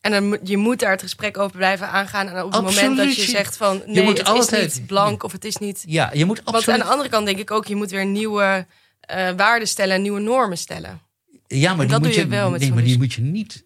En 0.00 0.10
dan 0.10 0.38
je 0.44 0.56
moet 0.56 0.78
daar 0.78 0.90
het 0.90 1.02
gesprek 1.02 1.38
over 1.38 1.56
blijven 1.56 1.88
aangaan. 1.88 2.28
En 2.28 2.42
op 2.42 2.52
het 2.52 2.62
moment 2.62 2.96
dat 2.96 3.16
je 3.16 3.22
zegt 3.22 3.56
van 3.56 3.82
nee, 3.86 4.06
het 4.06 4.24
altijd- 4.24 4.70
is 4.70 4.78
niet 4.78 4.86
blank 4.86 5.22
of 5.22 5.32
het 5.32 5.44
is 5.44 5.56
niet. 5.56 5.84
Ja, 5.86 6.10
je 6.12 6.24
moet 6.24 6.40
Want 6.44 6.56
absoluut... 6.56 6.80
aan 6.80 6.86
de 6.86 6.92
andere 6.92 7.08
kant 7.08 7.26
denk 7.26 7.38
ik 7.38 7.50
ook, 7.50 7.66
je 7.66 7.76
moet 7.76 7.90
weer 7.90 8.06
nieuwe 8.06 8.66
eh, 9.00 9.30
waarden 9.36 9.68
stellen 9.68 9.94
en 9.94 10.02
nieuwe 10.02 10.20
normen 10.20 10.58
stellen. 10.58 11.00
Ja, 11.46 11.74
maar 11.74 11.86
die 11.86 11.98
moet 11.98 12.14
je 12.14 12.26
wel 12.26 12.50
nee, 12.50 12.72
maar 12.72 12.84
die 12.84 12.98
moet 12.98 13.12
je 13.12 13.22
niet 13.22 13.64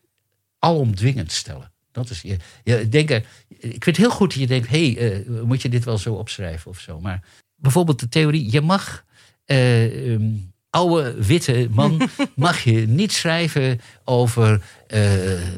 alomdwingend 0.59 1.33
stellen. 1.33 1.73
Dat 1.93 2.11
is 2.11 2.21
je. 2.23 2.37
je 2.65 2.89
denk, 2.89 3.11
er- 3.11 3.27
ik 3.49 3.85
vind 3.85 3.85
het 3.85 3.97
heel 3.97 4.11
goed 4.11 4.31
dat 4.31 4.41
je 4.41 4.47
denkt: 4.47 4.69
hé, 4.69 4.93
hey, 4.93 5.13
eh, 5.13 5.43
moet 5.43 5.63
je 5.63 5.69
dit 5.69 5.85
wel 5.85 5.99
zo 5.99 6.15
opschrijven 6.15 6.71
of 6.71 6.81
zo? 6.81 7.01
Maar 7.01 7.23
bijvoorbeeld 7.57 8.01
de 8.01 8.09
theorie: 8.09 8.53
je 8.53 8.61
mag. 8.61 9.05
eh, 9.45 10.13
ehm, 10.13 10.33
oude 10.71 11.25
witte 11.25 11.69
man 11.71 12.09
mag 12.35 12.61
je 12.65 12.73
niet 12.87 13.13
schrijven 13.13 13.81
over, 14.05 14.63
eh, 14.87 15.01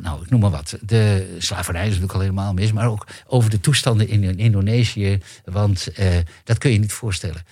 nou 0.03 0.23
ik 0.23 0.31
noem 0.31 0.41
maar 0.41 0.51
wat, 0.51 0.79
de 0.81 1.35
slavernij 1.39 1.83
is 1.83 1.87
natuurlijk 1.89 2.15
al 2.15 2.21
helemaal 2.21 2.53
mis, 2.53 2.73
maar 2.73 2.89
ook 2.89 3.07
over 3.27 3.51
de 3.51 3.61
toestanden 3.61 4.09
in, 4.09 4.39
Indonesië, 4.39 5.19
want 5.45 5.89
uh, 5.99 6.17
dat 6.45 6.59
kun 6.59 6.71
je 6.73 6.79
niet 6.79 6.93
voorstellen. 6.93 7.43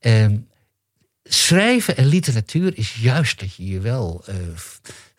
Ehm, 0.00 0.36
schrijven 1.24 1.96
en 1.96 2.06
literatuur 2.06 2.78
is 2.78 2.94
juist 2.94 3.40
dat 3.40 3.54
je 3.54 3.66
je 3.66 3.80
wel 3.80 4.24
uh, 4.28 4.34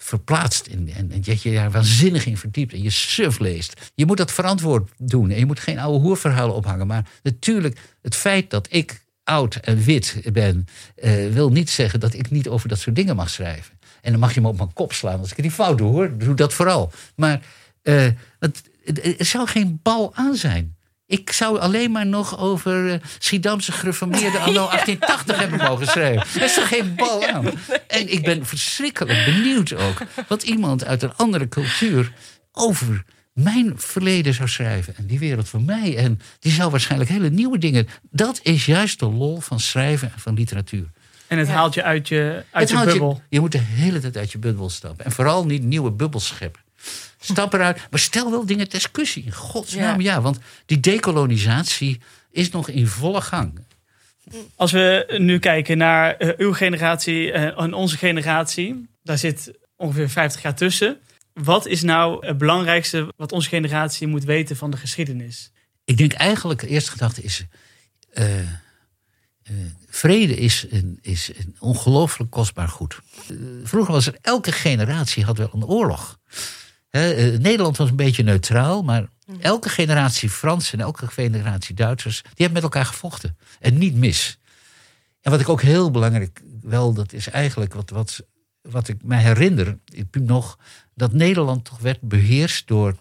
verplaatst 0.08 0.68
in, 0.68 0.92
en, 0.96 1.12
en, 1.12 1.22
dat 1.22 1.42
je 1.42 1.54
daar 1.54 1.72
waanzinnig 1.72 2.26
in 2.26 2.38
verdiept 2.38 2.74
en 2.74 2.84
je 2.84 2.90
surf 2.90 3.40
leest. 3.40 3.92
Je 3.96 4.06
moet 4.06 4.18
dat 4.18 4.32
verantwoord 4.32 4.92
doen 4.98 5.30
en 5.30 5.40
je 5.40 5.46
moet 5.46 5.60
geen 5.60 5.80
oude 5.80 6.00
hoerverhalen 6.00 6.56
ophangen, 6.56 6.88
maar 6.88 7.10
natuurlijk 7.24 7.80
het 8.02 8.16
feit 8.16 8.50
dat 8.50 8.68
ik 8.70 9.06
oud 9.24 9.56
en 9.56 9.84
wit 9.84 10.22
ben, 10.34 10.66
uh, 10.96 11.34
wil 11.34 11.50
niet 11.52 11.70
zeggen 11.70 12.00
dat 12.00 12.14
ik 12.14 12.30
niet 12.30 12.48
over 12.48 12.70
dat 12.70 12.80
soort 12.80 12.96
dingen 12.96 13.16
mag 13.16 13.30
schrijven. 13.30 13.80
En 14.02 14.12
dan 14.12 14.20
mag 14.20 14.34
je 14.34 14.42
me 14.42 14.48
op 14.48 14.58
mijn 14.58 14.74
kop 14.74 14.94
slaan 14.94 15.20
als 15.20 15.30
ik 15.30 15.36
het 15.36 15.46
niet 15.46 15.54
fout 15.54 15.78
doe 15.78 15.92
hoor. 15.92 16.18
Doe 16.18 16.36
dat 16.36 16.54
vooral. 16.54 16.92
Maar 17.16 17.42
uh, 17.84 18.08
het, 18.40 18.64
er 19.18 19.26
zou 19.26 19.48
geen 19.48 19.80
bal 19.84 20.16
aan 20.16 20.36
zijn. 20.36 20.77
Ik 21.08 21.32
zou 21.32 21.60
alleen 21.60 21.92
maar 21.92 22.06
nog 22.06 22.40
over 22.40 22.86
uh, 22.86 22.94
Schiedamse 23.20 23.72
gereformeerde 23.72 24.40
anno 24.40 24.68
1880 24.70 25.40
hebben 25.40 25.60
mogen 25.60 25.88
schrijven. 25.88 26.28
Er 26.42 26.46
is 26.46 26.54
toch 26.54 26.68
geen 26.68 26.96
bal 26.96 27.28
aan. 27.28 27.46
En 27.88 28.12
ik 28.12 28.24
ben 28.24 28.46
verschrikkelijk 28.46 29.26
benieuwd 29.26 29.74
ook 29.74 30.02
wat 30.28 30.44
iemand 30.44 30.86
uit 30.86 31.04
een 31.04 31.14
andere 31.16 31.48
cultuur 31.48 32.12
over 32.52 33.04
mijn 33.34 33.74
verleden 33.76 34.34
zou 34.34 34.50
schrijven. 34.50 34.96
En 34.96 35.06
die 35.06 35.20
wereld 35.20 35.50
van 35.50 35.66
mij. 35.66 35.98
En 35.98 36.20
die 36.40 36.52
zou 36.52 36.72
waarschijnlijk 36.72 37.10
hele 37.10 37.30
nieuwe 37.30 37.58
dingen. 37.58 37.88
Dat 38.12 38.40
is 38.44 38.66
juist 38.66 39.00
de 39.00 39.06
lol 39.06 39.40
van 39.40 39.60
schrijven 39.60 40.12
en 40.14 40.20
van 40.20 40.34
literatuur. 40.34 40.90
En 41.28 41.38
het 41.38 41.48
haalt 41.48 41.74
je 41.74 41.84
uit 41.84 42.08
je, 42.08 42.44
uit 42.52 42.70
je 42.70 42.84
bubbel. 42.84 43.14
Je, 43.14 43.22
je, 43.30 43.40
moet 43.40 43.52
de 43.52 43.58
hele 43.58 44.00
tijd 44.00 44.18
uit 44.18 44.32
je 44.32 44.38
bubbel 44.38 44.70
stappen. 44.70 45.06
En 45.06 45.12
vooral 45.12 45.46
niet 45.46 45.64
nieuwe 45.64 45.92
bubbels 45.92 46.28
scheppen. 46.28 46.62
Stap 47.20 47.54
eruit. 47.54 47.88
Maar 47.90 48.00
stel 48.00 48.32
wel 48.32 48.46
dingen 48.46 48.70
ter 48.70 48.80
discussie. 48.80 49.24
In 49.24 49.34
godsnaam 49.34 50.02
ja. 50.02 50.14
ja. 50.14 50.22
Want 50.22 50.40
die 50.66 50.80
dekolonisatie 50.80 52.02
is 52.32 52.50
nog 52.50 52.70
in 52.70 52.88
volle 52.88 53.22
gang. 53.22 53.66
Als 54.56 54.72
we 54.72 55.16
nu 55.18 55.40
kijken 55.40 55.78
naar 55.78 56.16
uh, 56.20 56.32
uw 56.38 56.54
generatie 56.54 57.28
uh, 57.28 57.60
en 57.60 57.74
onze 57.74 57.98
generatie. 57.98 58.90
Daar 59.04 59.18
zit 59.18 59.52
ongeveer 59.76 60.10
50 60.10 60.42
jaar 60.42 60.56
tussen. 60.56 61.00
Wat 61.34 61.66
is 61.66 61.82
nou 61.82 62.26
het 62.26 62.38
belangrijkste 62.38 63.14
wat 63.18 63.32
onze 63.32 63.50
generatie 63.50 64.08
moet 64.08 64.24
weten 64.24 64.56
van 64.56 64.72
de 64.72 64.78
geschiedenis? 64.78 65.52
Ik 65.86 65.98
denk 65.98 66.14
eigenlijk, 66.14 66.60
de 66.60 66.68
eerste 66.68 66.92
gedachte 66.92 67.22
is. 67.22 67.46
Uh, 68.14 68.40
uh, 68.40 68.46
vrede 69.90 70.36
is 70.36 70.66
een, 70.70 71.00
is 71.02 71.30
een 71.38 71.56
ongelooflijk 71.60 72.32
kostbaar 72.32 72.68
goed. 72.68 73.00
Uh, 73.32 73.38
vroeger 73.64 73.94
was 73.94 74.08
er 74.08 74.18
elke 74.22 74.52
generatie 74.52 75.24
had 75.24 75.38
wel 75.38 75.50
een 75.54 75.66
oorlog. 75.66 76.20
Nederland 77.40 77.78
was 77.78 77.90
een 77.90 77.96
beetje 77.96 78.24
neutraal, 78.24 78.84
maar 78.84 79.08
elke 79.40 79.70
generatie 79.70 80.30
Fransen 80.30 80.80
en 80.80 80.86
elke 80.86 81.08
generatie 81.08 81.76
Duitsers, 81.76 82.22
die 82.22 82.32
hebben 82.36 82.54
met 82.54 82.64
elkaar 82.64 82.86
gevochten. 82.86 83.38
En 83.60 83.78
niet 83.78 83.96
mis. 83.96 84.40
En 85.22 85.32
wat 85.32 85.40
ik 85.40 85.50
ook 85.50 85.62
heel 85.62 85.92
belangrijk 85.92 86.42
wel, 86.62 86.94
dat 86.94 87.14
is 87.14 87.30
eigenlijk 87.30 87.74
wat, 87.74 87.90
wat, 87.90 88.26
wat 88.62 88.88
ik 88.88 89.04
me 89.04 89.16
herinner, 89.16 89.78
ik 89.86 90.06
nog 90.12 90.58
dat 90.94 91.14
Nederland 91.14 91.66
toch 91.66 91.80
werd 91.80 92.02
beheerst 92.02 92.68
door 92.68 92.96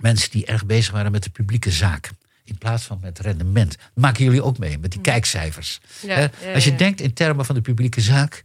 mensen 0.00 0.30
die 0.30 0.46
erg 0.46 0.66
bezig 0.66 0.92
waren 0.92 1.12
met 1.12 1.22
de 1.22 1.30
publieke 1.30 1.70
zaak. 1.70 2.10
In 2.44 2.58
plaats 2.58 2.84
van 2.84 2.98
met 3.00 3.18
rendement. 3.18 3.76
Maken 3.94 4.24
jullie 4.24 4.42
ook 4.42 4.58
mee 4.58 4.78
met 4.78 4.90
die 4.90 5.00
kijkcijfers. 5.00 5.80
Ja, 6.02 6.30
Als 6.54 6.64
je 6.64 6.74
denkt 6.74 7.00
in 7.00 7.12
termen 7.12 7.44
van 7.44 7.54
de 7.54 7.60
publieke 7.60 8.00
zaak, 8.00 8.42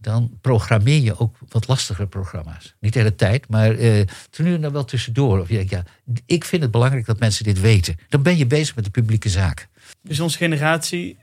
dan 0.00 0.38
programmeer 0.40 1.00
je 1.00 1.18
ook 1.18 1.36
wat 1.48 1.68
lastigere 1.68 2.06
programma's. 2.06 2.74
Niet 2.80 2.92
de 2.92 2.98
hele 2.98 3.14
tijd, 3.14 3.48
maar 3.48 3.74
uh, 3.74 4.02
toen 4.30 4.46
nu 4.46 4.58
dan 4.58 4.72
wel 4.72 4.84
tussendoor. 4.84 5.40
Of 5.40 5.48
je 5.48 5.54
denkt, 5.54 5.70
ja, 5.70 5.84
ik 6.26 6.44
vind 6.44 6.62
het 6.62 6.70
belangrijk 6.70 7.06
dat 7.06 7.18
mensen 7.18 7.44
dit 7.44 7.60
weten. 7.60 7.96
Dan 8.08 8.22
ben 8.22 8.36
je 8.36 8.46
bezig 8.46 8.74
met 8.74 8.84
de 8.84 8.90
publieke 8.90 9.28
zaak. 9.28 9.68
Dus 10.02 10.20
onze 10.20 10.36
generatie 10.36 11.18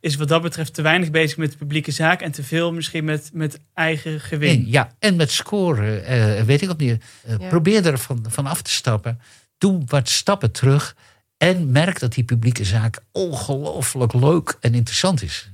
is 0.00 0.16
wat 0.16 0.28
dat 0.28 0.42
betreft 0.42 0.74
te 0.74 0.82
weinig 0.82 1.10
bezig 1.10 1.36
met 1.36 1.50
de 1.50 1.56
publieke 1.56 1.90
zaak 1.90 2.20
en 2.20 2.32
te 2.32 2.42
veel 2.42 2.72
misschien 2.72 3.04
met, 3.04 3.30
met 3.32 3.60
eigen 3.74 4.20
gewin. 4.20 4.58
En, 4.58 4.70
ja, 4.70 4.92
en 4.98 5.16
met 5.16 5.30
scoren, 5.30 6.12
uh, 6.12 6.42
weet 6.42 6.62
ik 6.62 6.76
niet. 6.76 7.02
Uh, 7.28 7.48
Probeer 7.48 7.86
er 7.86 7.98
van, 7.98 8.24
van 8.28 8.46
af 8.46 8.62
te 8.62 8.70
stappen. 8.70 9.20
Doe 9.58 9.82
wat 9.86 10.08
stappen 10.08 10.52
terug. 10.52 10.96
En 11.36 11.70
merk 11.70 11.98
dat 11.98 12.12
die 12.12 12.24
publieke 12.24 12.64
zaak 12.64 12.98
ongelooflijk 13.12 14.12
leuk 14.12 14.56
en 14.60 14.74
interessant 14.74 15.22
is. 15.22 15.50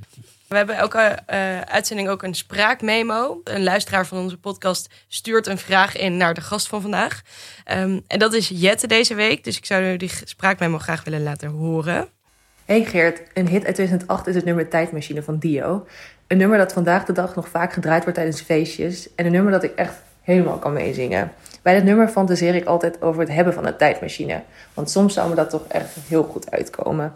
We 0.48 0.56
hebben 0.56 0.76
elke 0.76 1.18
uh, 1.30 1.60
uitzending 1.60 2.08
ook 2.08 2.22
een 2.22 2.34
spraakmemo. 2.34 3.40
Een 3.44 3.62
luisteraar 3.62 4.06
van 4.06 4.18
onze 4.18 4.38
podcast 4.38 4.94
stuurt 5.08 5.46
een 5.46 5.58
vraag 5.58 5.96
in 5.96 6.16
naar 6.16 6.34
de 6.34 6.40
gast 6.40 6.68
van 6.68 6.80
vandaag. 6.80 7.22
Um, 7.72 8.02
en 8.06 8.18
dat 8.18 8.32
is 8.32 8.48
Jette 8.48 8.86
deze 8.86 9.14
week. 9.14 9.44
Dus 9.44 9.56
ik 9.56 9.64
zou 9.64 9.96
die 9.96 10.10
spraakmemo 10.24 10.78
graag 10.78 11.04
willen 11.04 11.22
laten 11.22 11.48
horen. 11.48 12.08
Hey 12.64 12.84
Geert, 12.84 13.22
een 13.34 13.48
hit 13.48 13.64
uit 13.64 13.74
2008 13.74 14.26
is 14.26 14.34
het 14.34 14.44
nummer 14.44 14.68
Tijdmachine 14.68 15.22
van 15.22 15.38
Dio. 15.38 15.86
Een 16.26 16.38
nummer 16.38 16.58
dat 16.58 16.72
vandaag 16.72 17.04
de 17.04 17.12
dag 17.12 17.34
nog 17.34 17.48
vaak 17.48 17.72
gedraaid 17.72 18.02
wordt 18.02 18.18
tijdens 18.18 18.40
feestjes. 18.40 19.14
En 19.14 19.26
een 19.26 19.32
nummer 19.32 19.52
dat 19.52 19.62
ik 19.62 19.74
echt 19.74 19.94
helemaal 20.22 20.58
kan 20.58 20.72
meezingen. 20.72 21.32
Bij 21.62 21.74
dat 21.74 21.84
nummer 21.84 22.08
fantaseer 22.08 22.54
ik 22.54 22.64
altijd 22.64 23.02
over 23.02 23.20
het 23.20 23.30
hebben 23.30 23.54
van 23.54 23.66
een 23.66 23.76
tijdmachine. 23.76 24.42
Want 24.74 24.90
soms 24.90 25.14
zou 25.14 25.28
me 25.28 25.34
dat 25.34 25.50
toch 25.50 25.66
echt 25.68 25.96
heel 26.08 26.22
goed 26.22 26.50
uitkomen. 26.50 27.12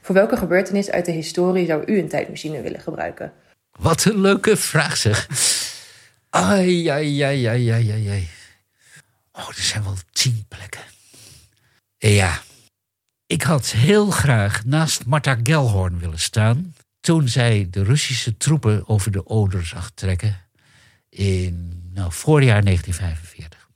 Voor 0.00 0.14
welke 0.14 0.36
gebeurtenis 0.36 0.90
uit 0.90 1.04
de 1.04 1.12
historie 1.12 1.66
zou 1.66 1.84
u 1.86 1.98
een 1.98 2.08
tijdmachine 2.08 2.60
willen 2.60 2.80
gebruiken? 2.80 3.32
Wat 3.78 4.04
een 4.04 4.20
leuke 4.20 4.56
vraag 4.56 4.96
zeg. 4.96 5.28
Ai, 6.30 6.88
ai, 6.88 7.22
ai, 7.22 7.46
ai, 7.46 7.70
ai, 7.70 8.08
ai. 8.08 8.28
Oh, 9.32 9.48
er 9.48 9.62
zijn 9.62 9.82
wel 9.84 9.96
tien 10.12 10.44
plekken. 10.48 10.80
Ja, 11.98 12.42
ik 13.26 13.42
had 13.42 13.66
heel 13.66 14.10
graag 14.10 14.64
naast 14.64 15.06
Marta 15.06 15.38
Gelhorn 15.42 15.98
willen 15.98 16.18
staan. 16.18 16.74
toen 17.00 17.28
zij 17.28 17.66
de 17.70 17.84
Russische 17.84 18.36
troepen 18.36 18.88
over 18.88 19.10
de 19.12 19.26
Oder 19.26 19.66
zag 19.66 19.90
trekken. 19.90 20.40
in 21.08 21.80
nou, 21.92 22.12
voorjaar 22.12 22.64
1945. 22.64 23.68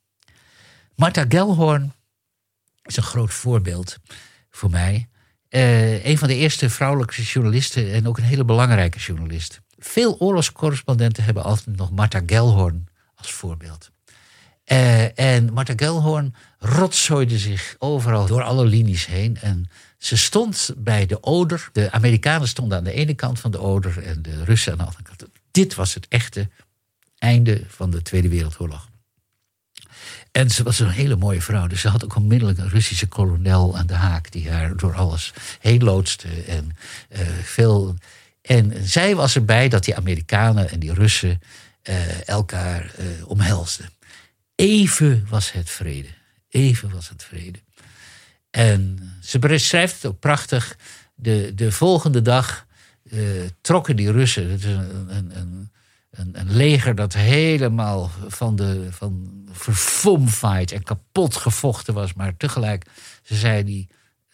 Marta 0.96 1.24
Gelhorn 1.28 1.92
is 2.82 2.96
een 2.96 3.02
groot 3.02 3.32
voorbeeld 3.32 3.96
voor 4.50 4.70
mij. 4.70 5.08
Uh, 5.56 6.04
een 6.04 6.18
van 6.18 6.28
de 6.28 6.34
eerste 6.34 6.70
vrouwelijke 6.70 7.22
journalisten 7.22 7.92
en 7.92 8.08
ook 8.08 8.18
een 8.18 8.24
hele 8.24 8.44
belangrijke 8.44 8.98
journalist. 8.98 9.60
Veel 9.78 10.18
oorlogscorrespondenten 10.18 11.24
hebben 11.24 11.42
altijd 11.42 11.76
nog 11.76 11.90
Marta 11.90 12.22
Gelhorn 12.26 12.86
als 13.14 13.32
voorbeeld. 13.32 13.90
Uh, 14.66 15.18
en 15.18 15.52
Marta 15.52 15.72
Gelhorn 15.76 16.34
rotzooide 16.58 17.38
zich 17.38 17.76
overal 17.78 18.26
door 18.26 18.42
alle 18.42 18.64
linies 18.64 19.06
heen. 19.06 19.36
En 19.36 19.70
ze 19.98 20.16
stond 20.16 20.74
bij 20.76 21.06
de 21.06 21.22
Oder. 21.22 21.68
De 21.72 21.92
Amerikanen 21.92 22.48
stonden 22.48 22.78
aan 22.78 22.84
de 22.84 22.92
ene 22.92 23.14
kant 23.14 23.40
van 23.40 23.50
de 23.50 23.60
Oder 23.60 24.02
en 24.02 24.22
de 24.22 24.44
Russen 24.44 24.72
aan 24.72 24.78
de 24.78 24.84
andere 24.84 25.02
kant. 25.02 25.24
Dit 25.50 25.74
was 25.74 25.94
het 25.94 26.08
echte 26.08 26.48
einde 27.18 27.62
van 27.68 27.90
de 27.90 28.02
Tweede 28.02 28.28
Wereldoorlog. 28.28 28.88
En 30.36 30.50
ze 30.50 30.62
was 30.62 30.78
een 30.78 30.90
hele 30.90 31.16
mooie 31.16 31.42
vrouw. 31.42 31.66
Dus 31.66 31.80
ze 31.80 31.88
had 31.88 32.04
ook 32.04 32.16
onmiddellijk 32.16 32.58
een 32.58 32.68
Russische 32.68 33.06
kolonel 33.06 33.76
aan 33.76 33.86
de 33.86 33.94
haak. 33.94 34.30
die 34.30 34.50
haar 34.50 34.76
door 34.76 34.94
alles 34.94 35.32
heen 35.60 35.84
loodste. 35.84 36.28
En, 36.46 36.76
uh, 37.08 37.20
veel... 37.42 37.94
en 38.42 38.88
zij 38.88 39.14
was 39.14 39.34
erbij 39.34 39.68
dat 39.68 39.84
die 39.84 39.96
Amerikanen 39.96 40.70
en 40.70 40.78
die 40.78 40.94
Russen 40.94 41.40
uh, 41.82 42.28
elkaar 42.28 42.92
uh, 42.98 43.28
omhelsden. 43.28 43.90
Even 44.54 45.26
was 45.28 45.52
het 45.52 45.70
vrede. 45.70 46.08
Even 46.48 46.90
was 46.90 47.08
het 47.08 47.24
vrede. 47.24 47.58
En 48.50 48.98
ze 49.22 49.38
beschrijft 49.38 50.06
ook 50.06 50.18
prachtig. 50.18 50.76
De, 51.14 51.52
de 51.54 51.72
volgende 51.72 52.22
dag 52.22 52.66
trokken 53.60 53.96
die 53.96 54.12
Russen. 54.12 54.50
Het 54.50 54.64
is 54.64 54.72
een, 54.72 55.16
een, 55.16 55.38
een 55.38 55.70
een, 56.10 56.52
leger 56.52 56.94
dat 56.94 57.12
helemaal 57.12 58.10
van, 58.26 58.56
de, 58.56 58.86
van 58.90 59.44
verfomfaaid 59.52 60.72
en 60.72 60.82
kapot 60.82 61.36
gevochten 61.36 61.94
was. 61.94 62.14
Maar 62.14 62.36
tegelijk, 62.36 62.86
ze 63.22 63.34
zei, 63.34 63.64
die, 63.64 63.88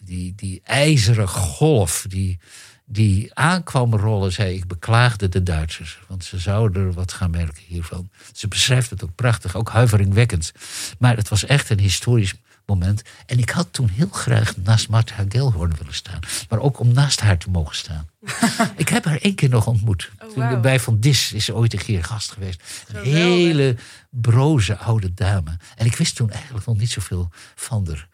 die, 0.05 0.35
die 0.35 0.61
ijzeren 0.65 1.29
golf 1.29 2.05
die, 2.09 2.39
die 2.85 3.35
aankwam 3.35 3.95
rollen, 3.95 4.33
zei 4.33 4.55
ik 4.55 4.67
beklaagde 4.67 5.29
de 5.29 5.43
Duitsers. 5.43 6.01
Want 6.09 6.25
ze 6.25 6.39
zouden 6.39 6.87
er 6.87 6.93
wat 6.93 7.13
gaan 7.13 7.31
merken 7.31 7.63
hiervan. 7.67 8.11
Ze 8.33 8.49
beschrijft 8.49 8.91
het 8.91 9.05
ook 9.05 9.15
prachtig, 9.15 9.57
ook 9.57 9.71
huiveringwekkend. 9.71 10.53
Maar 10.99 11.17
het 11.17 11.29
was 11.29 11.45
echt 11.45 11.71
een 11.71 11.81
historisch 11.81 12.35
moment. 12.66 13.03
En 13.27 13.38
ik 13.38 13.51
had 13.51 13.68
toen 13.72 13.88
heel 13.88 14.09
graag 14.09 14.57
naast 14.57 14.88
Martha 14.88 15.25
Gelhorn 15.29 15.75
willen 15.79 15.94
staan. 15.94 16.18
Maar 16.48 16.59
ook 16.59 16.79
om 16.79 16.92
naast 16.92 17.20
haar 17.20 17.38
te 17.38 17.51
mogen 17.51 17.77
staan. 17.77 18.09
ik 18.77 18.88
heb 18.88 19.05
haar 19.05 19.18
één 19.18 19.35
keer 19.35 19.48
nog 19.48 19.66
ontmoet. 19.66 20.11
Oh, 20.25 20.35
wow. 20.35 20.61
Bij 20.61 20.81
Van 20.81 21.01
Dis 21.01 21.33
is 21.33 21.44
ze 21.44 21.55
ooit 21.55 21.72
een 21.72 21.79
keer 21.79 22.05
gast 22.05 22.31
geweest. 22.33 22.85
Een 22.92 23.03
hele 23.05 23.77
broze 24.11 24.77
oude 24.77 25.14
dame. 25.14 25.57
En 25.77 25.87
ik 25.87 25.96
wist 25.96 26.16
toen 26.16 26.31
eigenlijk 26.31 26.66
nog 26.66 26.77
niet 26.79 26.90
zoveel 26.90 27.29
van 27.55 27.87
haar. 27.88 28.09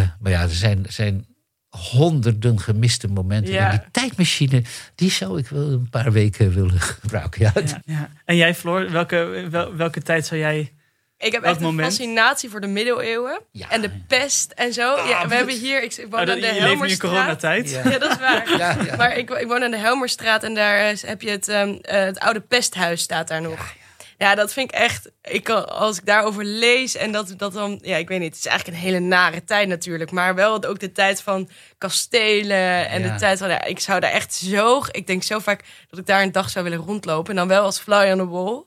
Uh, 0.00 0.08
maar 0.20 0.32
ja, 0.32 0.42
er 0.42 0.54
zijn, 0.54 0.84
zijn 0.88 1.26
honderden 1.68 2.60
gemiste 2.60 3.08
momenten. 3.08 3.52
Ja. 3.52 3.70
En 3.70 3.78
die 3.78 3.90
tijdmachine, 3.90 4.62
die 4.94 5.10
zou 5.10 5.38
ik 5.38 5.48
wel 5.48 5.70
een 5.70 5.88
paar 5.90 6.12
weken 6.12 6.52
willen 6.54 6.80
gebruiken. 6.80 7.42
Ja, 7.42 7.52
Ja, 7.54 7.82
ja. 7.84 8.10
En 8.24 8.36
jij, 8.36 8.54
Floor, 8.54 8.90
welke, 8.90 9.46
wel- 9.50 9.76
welke 9.76 10.02
tijd 10.02 10.26
zou 10.26 10.40
jij... 10.40 10.72
Ik 11.18 11.32
heb 11.32 11.42
Welk 11.42 11.44
echt 11.54 11.56
een 11.56 11.62
moment? 11.70 11.88
fascinatie 11.88 12.50
voor 12.50 12.60
de 12.60 12.66
middeleeuwen. 12.66 13.40
Ja. 13.52 13.70
En 13.70 13.80
de 13.80 13.90
pest 14.08 14.52
en 14.52 14.72
zo. 14.72 15.06
Ja, 15.06 15.28
we 15.28 15.34
hebben 15.34 15.54
hier... 15.58 15.82
Ik, 15.82 15.94
ik 15.96 16.06
woon 16.10 16.20
Oh, 16.20 16.26
dat, 16.26 16.34
aan 16.34 16.40
de 16.40 16.46
je 16.46 16.52
leeft 16.52 16.54
nu 16.54 16.58
in 16.58 16.66
Helmerstraat. 16.68 17.10
coronatijd. 17.12 17.70
Ja. 17.70 17.90
Ja, 17.90 17.98
dat 17.98 18.10
is 18.10 18.18
waar. 18.18 18.48
Ja, 18.58 18.76
ja. 18.84 18.96
Maar 18.96 19.16
ik, 19.16 19.30
ik 19.30 19.46
woon 19.46 19.62
aan 19.62 19.70
de 19.70 19.76
Helmerstraat 19.76 20.42
en 20.42 20.54
daar 20.54 20.94
heb 21.06 21.22
je 21.22 21.30
het, 21.30 21.48
ehm, 21.48 21.68
eh, 21.82 22.00
het 22.04 22.18
oude 22.18 22.40
pesthuis 22.40 23.00
staat 23.02 23.28
daar 23.28 23.40
nog. 23.42 23.74
Ja, 24.18 24.34
dat 24.34 24.52
vind 24.52 24.72
ik 24.72 24.78
echt. 24.78 25.10
Ik, 25.22 25.48
als 25.50 25.98
ik 25.98 26.06
daarover 26.06 26.44
lees 26.44 26.96
en 26.96 27.12
dat, 27.12 27.34
dat 27.36 27.52
dan. 27.52 27.78
Ja, 27.82 27.96
ik 27.96 28.08
weet 28.08 28.18
niet. 28.20 28.28
Het 28.34 28.38
is 28.38 28.46
eigenlijk 28.46 28.78
een 28.78 28.84
hele 28.84 28.98
nare 28.98 29.44
tijd 29.44 29.68
natuurlijk. 29.68 30.10
Maar 30.10 30.34
wel 30.34 30.64
ook 30.64 30.78
de 30.78 30.92
tijd 30.92 31.22
van 31.22 31.48
kastelen. 31.78 32.88
En 32.88 33.02
Ja. 33.02 33.12
de 33.12 33.18
tijd 33.18 33.38
van. 33.38 33.48
Ja, 33.48 33.64
ik 33.64 33.80
zou 33.80 34.00
daar 34.00 34.10
echt 34.10 34.34
zo. 34.34 34.82
Ik 34.90 35.06
denk 35.06 35.22
zo 35.22 35.38
vaak 35.38 35.60
dat 35.90 35.98
ik 35.98 36.06
daar 36.06 36.22
een 36.22 36.32
dag 36.32 36.50
zou 36.50 36.64
willen 36.64 36.84
rondlopen. 36.86 37.30
En 37.30 37.36
dan 37.36 37.48
wel 37.48 37.62
als 37.62 37.78
fly 37.78 38.10
on 38.10 38.18
the 38.18 38.28
wall. 38.28 38.64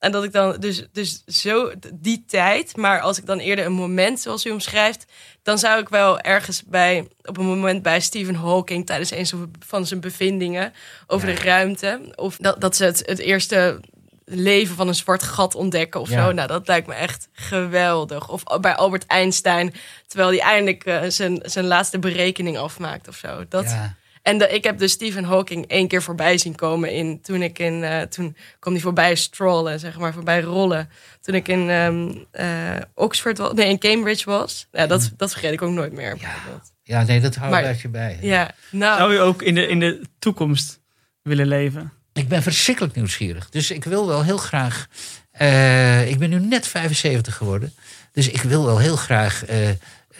En 0.00 0.12
dat 0.12 0.24
ik 0.24 0.32
dan 0.32 0.56
dus, 0.60 0.86
dus 0.92 1.24
zo 1.24 1.72
die 1.94 2.24
tijd. 2.26 2.76
Maar 2.76 3.00
als 3.00 3.18
ik 3.18 3.26
dan 3.26 3.38
eerder 3.38 3.64
een 3.64 3.72
moment, 3.72 4.20
zoals 4.20 4.46
u 4.46 4.50
omschrijft. 4.50 5.04
Dan 5.42 5.58
zou 5.58 5.80
ik 5.80 5.88
wel 5.88 6.20
ergens 6.20 6.62
bij. 6.64 7.08
Op 7.22 7.38
een 7.38 7.44
moment 7.46 7.82
bij 7.82 8.00
Stephen 8.00 8.34
Hawking. 8.34 8.86
tijdens 8.86 9.10
een 9.32 9.50
van 9.66 9.86
zijn 9.86 10.00
bevindingen. 10.00 10.72
over 11.06 11.28
Ja. 11.28 11.34
de 11.34 11.40
ruimte. 11.42 12.00
Of 12.14 12.36
dat, 12.36 12.60
dat 12.60 12.76
ze 12.76 12.84
het, 12.84 13.02
het 13.06 13.18
eerste 13.18 13.80
leven 14.24 14.76
van 14.76 14.88
een 14.88 14.94
zwart 14.94 15.22
gat 15.22 15.54
ontdekken 15.54 16.00
of 16.00 16.08
Ja. 16.10 16.24
zo. 16.26 16.32
Nou, 16.32 16.48
dat 16.48 16.66
lijkt 16.66 16.86
me 16.86 16.94
echt 16.94 17.28
geweldig. 17.32 18.28
Of 18.28 18.42
bij 18.60 18.74
Albert 18.76 19.06
Einstein, 19.06 19.74
terwijl 20.06 20.28
hij 20.30 20.40
eindelijk 20.40 20.84
eh, 20.84 21.02
zijn, 21.08 21.40
zijn 21.42 21.66
laatste 21.66 21.98
berekening 21.98 22.58
afmaakt 22.58 23.08
of 23.08 23.16
zo. 23.16 23.44
Dat, 23.48 23.64
Ja. 23.64 23.94
En 24.22 24.38
de, 24.38 24.48
ik 24.48 24.64
heb 24.64 24.78
dus 24.78 24.92
Stephen 24.92 25.24
Hawking 25.24 25.66
één 25.66 25.88
keer 25.88 26.02
voorbij 26.02 26.38
zien 26.38 26.54
komen. 26.54 26.92
In, 26.92 27.20
toen 27.20 27.42
ik 27.42 27.58
in, 27.58 27.84
eh, 27.84 28.00
toen 28.00 28.36
kwam 28.58 28.72
hij 28.72 28.82
voorbij 28.82 29.14
strollen, 29.14 29.80
zeg 29.80 29.98
maar, 29.98 30.12
voorbij 30.12 30.40
rollen. 30.40 30.90
Toen 31.20 31.34
ik 31.34 31.48
in 31.48 31.70
ehm, 31.70 32.10
eh, 32.30 32.76
Oxford 32.94 33.38
was, 33.38 33.52
nee, 33.52 33.68
in 33.68 33.78
Cambridge 33.78 34.24
was. 34.30 34.66
Ja, 34.72 34.86
dat, 34.86 35.10
dat 35.16 35.30
vergeet 35.30 35.52
ik 35.52 35.62
ook 35.62 35.70
nooit 35.70 35.92
meer. 35.92 36.16
bijvoorbeeld. 36.16 36.72
ja, 36.82 37.02
nee, 37.02 37.20
dat 37.20 37.34
hou 37.34 37.66
je 37.82 37.88
bij. 37.88 38.18
Ja, 38.20 38.50
nou, 38.70 38.98
Zou 38.98 39.12
je 39.12 39.20
ook 39.20 39.42
in 39.42 39.54
de, 39.54 39.66
in 39.66 39.80
de 39.80 40.00
toekomst 40.18 40.80
willen 41.22 41.46
leven? 41.46 41.92
Ik 42.12 42.28
ben 42.28 42.42
verschrikkelijk 42.42 42.94
nieuwsgierig. 42.94 43.50
Dus 43.50 43.70
ik 43.70 43.84
wil 43.84 44.06
wel 44.06 44.24
heel 44.24 44.36
graag. 44.38 44.86
eh, 45.30 46.08
ik 46.10 46.18
ben 46.18 46.30
nu 46.30 46.38
net 46.40 46.66
75 46.66 47.36
geworden. 47.36 47.74
Dus 48.12 48.28
ik 48.28 48.42
wil 48.42 48.64
wel 48.64 48.78
heel 48.78 48.96
graag 48.96 49.44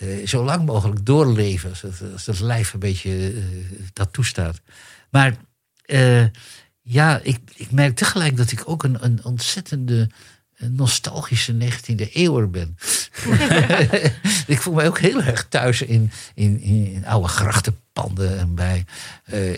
eh, 0.01 0.21
eh, 0.21 0.27
zo 0.27 0.45
lang 0.45 0.67
mogelijk 0.67 1.07
doorleven. 1.07 1.71
Als 1.71 1.83
het, 1.83 2.03
als 2.13 2.27
het 2.27 2.41
lijf 2.41 2.73
een 2.73 2.81
beetje 2.81 3.33
eh, 3.33 3.43
dat 3.93 4.13
toestaat. 4.13 4.61
Maar 5.11 5.37
eh, 5.85 6.25
ja, 6.81 7.21
ik, 7.23 7.39
ik 7.55 7.71
merk 7.71 7.97
tegelijk 7.97 8.37
dat 8.37 8.51
ik 8.53 8.63
ook 8.65 8.83
een, 8.83 9.05
een 9.05 9.25
ontzettende 9.25 10.09
nostalgische 10.69 11.55
19e 11.55 12.13
eeuwer 12.13 12.51
ben. 12.51 12.77
ik 14.47 14.61
voel 14.61 14.75
me 14.75 14.87
ook 14.87 14.99
heel 14.99 15.23
erg 15.23 15.47
thuis 15.49 15.83
in, 15.83 16.11
in, 16.35 16.61
in, 16.61 17.07
oude 17.07 17.29
grachtenpanden 17.29 18.39
en 18.39 18.55
bij 18.55 18.85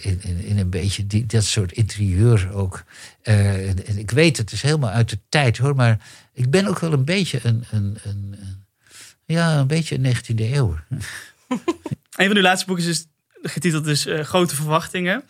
in, 0.01 0.23
in, 0.23 0.45
in 0.45 0.59
een 0.59 0.71
beetje 0.71 1.07
die, 1.07 1.27
dat 1.27 1.45
soort 1.45 1.73
interieur 1.73 2.53
ook. 2.53 2.85
En, 3.23 3.87
en 3.87 3.99
ik 3.99 4.11
weet, 4.11 4.37
het 4.37 4.53
is 4.53 4.63
helemaal 4.63 4.91
uit 4.91 5.09
de 5.11 5.19
tijd 5.29 5.59
hoor, 5.59 5.75
maar 5.75 5.99
ik 6.33 6.51
ben 6.51 6.67
ook 6.67 6.79
wel 6.79 6.93
een 6.93 7.05
beetje 7.05 7.41
een, 7.43 7.65
een, 7.71 7.99
een- 8.05 8.52
ja, 9.33 9.59
een 9.59 9.67
beetje 9.67 9.99
een 9.99 10.17
19e 10.17 10.53
eeuw. 10.53 10.77
Een 12.17 12.27
van 12.27 12.37
uw 12.37 12.43
laatste 12.43 12.67
boeken 12.67 12.89
is 12.89 12.99
dus 12.99 13.07
getiteld 13.53 13.85
dus 13.85 14.07
eh, 14.07 14.21
Grote 14.21 14.55
Verwachtingen. 14.55 15.25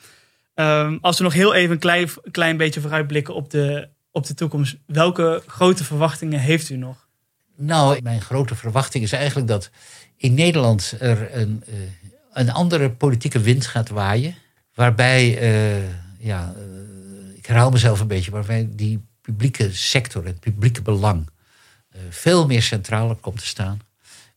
Ehm, 0.54 0.98
als 1.00 1.18
we 1.18 1.24
nog 1.24 1.32
heel 1.32 1.54
even 1.54 1.70
een 1.70 1.78
klein, 1.78 2.08
klein 2.30 2.56
beetje 2.56 2.80
vooruitblikken 2.80 3.34
op 3.34 3.50
de, 3.50 3.88
op 4.10 4.26
de 4.26 4.34
toekomst. 4.34 4.76
Welke 4.86 5.42
grote 5.46 5.84
verwachtingen 5.84 6.40
heeft 6.40 6.70
u 6.70 6.76
nog? 6.76 7.06
Nou, 7.56 8.02
mijn 8.02 8.20
grote 8.20 8.54
verwachting 8.54 9.04
is 9.04 9.12
eigenlijk 9.12 9.48
dat 9.48 9.70
in 10.16 10.34
Nederland 10.34 10.94
er 10.98 11.36
een, 11.36 11.62
eh, 11.66 11.74
een 12.32 12.50
andere 12.50 12.90
politieke 12.90 13.40
wind 13.40 13.66
gaat 13.66 13.88
waaien. 13.88 14.34
Waarbij, 14.74 15.38
eh, 15.38 15.88
ja, 16.18 16.54
ik 17.36 17.46
herhaal 17.46 17.70
mezelf 17.70 18.00
een 18.00 18.06
beetje, 18.06 18.30
waarbij 18.30 18.68
die 18.70 19.04
publieke 19.20 19.72
sector, 19.72 20.24
het 20.24 20.40
publieke 20.40 20.82
belang, 20.82 21.30
veel 22.08 22.46
meer 22.46 22.62
centraal 22.62 23.14
komt 23.14 23.38
te 23.38 23.46
staan. 23.46 23.80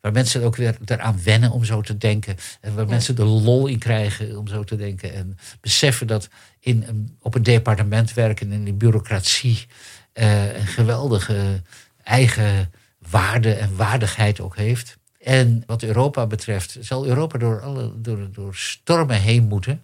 Waar 0.06 0.14
mensen 0.14 0.44
ook 0.44 0.56
weer 0.56 0.78
eraan 0.86 1.20
wennen 1.24 1.52
om 1.52 1.64
zo 1.64 1.82
te 1.82 1.98
denken. 1.98 2.36
En 2.62 2.76
waar 2.76 2.88
mensen 2.88 3.16
de 3.16 3.24
lol 3.24 3.68
in 3.68 3.80
krijgen 3.80 4.38
om 4.38 4.48
zo 4.48 4.64
te 4.64 4.76
denken. 4.76 5.14
En 5.14 5.38
beseffen 5.62 6.08
dat 6.08 6.30
in 6.60 7.10
op 7.22 7.36
een 7.36 7.44
departement 7.44 8.14
werken 8.14 8.52
in 8.52 8.64
die 8.64 8.74
bureaucratie 8.74 9.66
eh, 10.14 10.58
een 10.58 10.68
geweldige 10.68 11.62
eigen 12.04 12.72
waarde 13.10 13.54
en 13.54 13.76
waardigheid 13.76 14.40
ook 14.40 14.56
heeft. 14.56 14.98
En 15.22 15.64
wat 15.66 15.84
Europa 15.84 16.28
betreft, 16.28 16.78
zal 16.80 17.06
Europa 17.06 17.38
door, 17.38 17.62
alle, 17.62 18.02
door, 18.02 18.28
door 18.32 18.56
stormen 18.56 19.22
heen 19.22 19.44
moeten. 19.44 19.82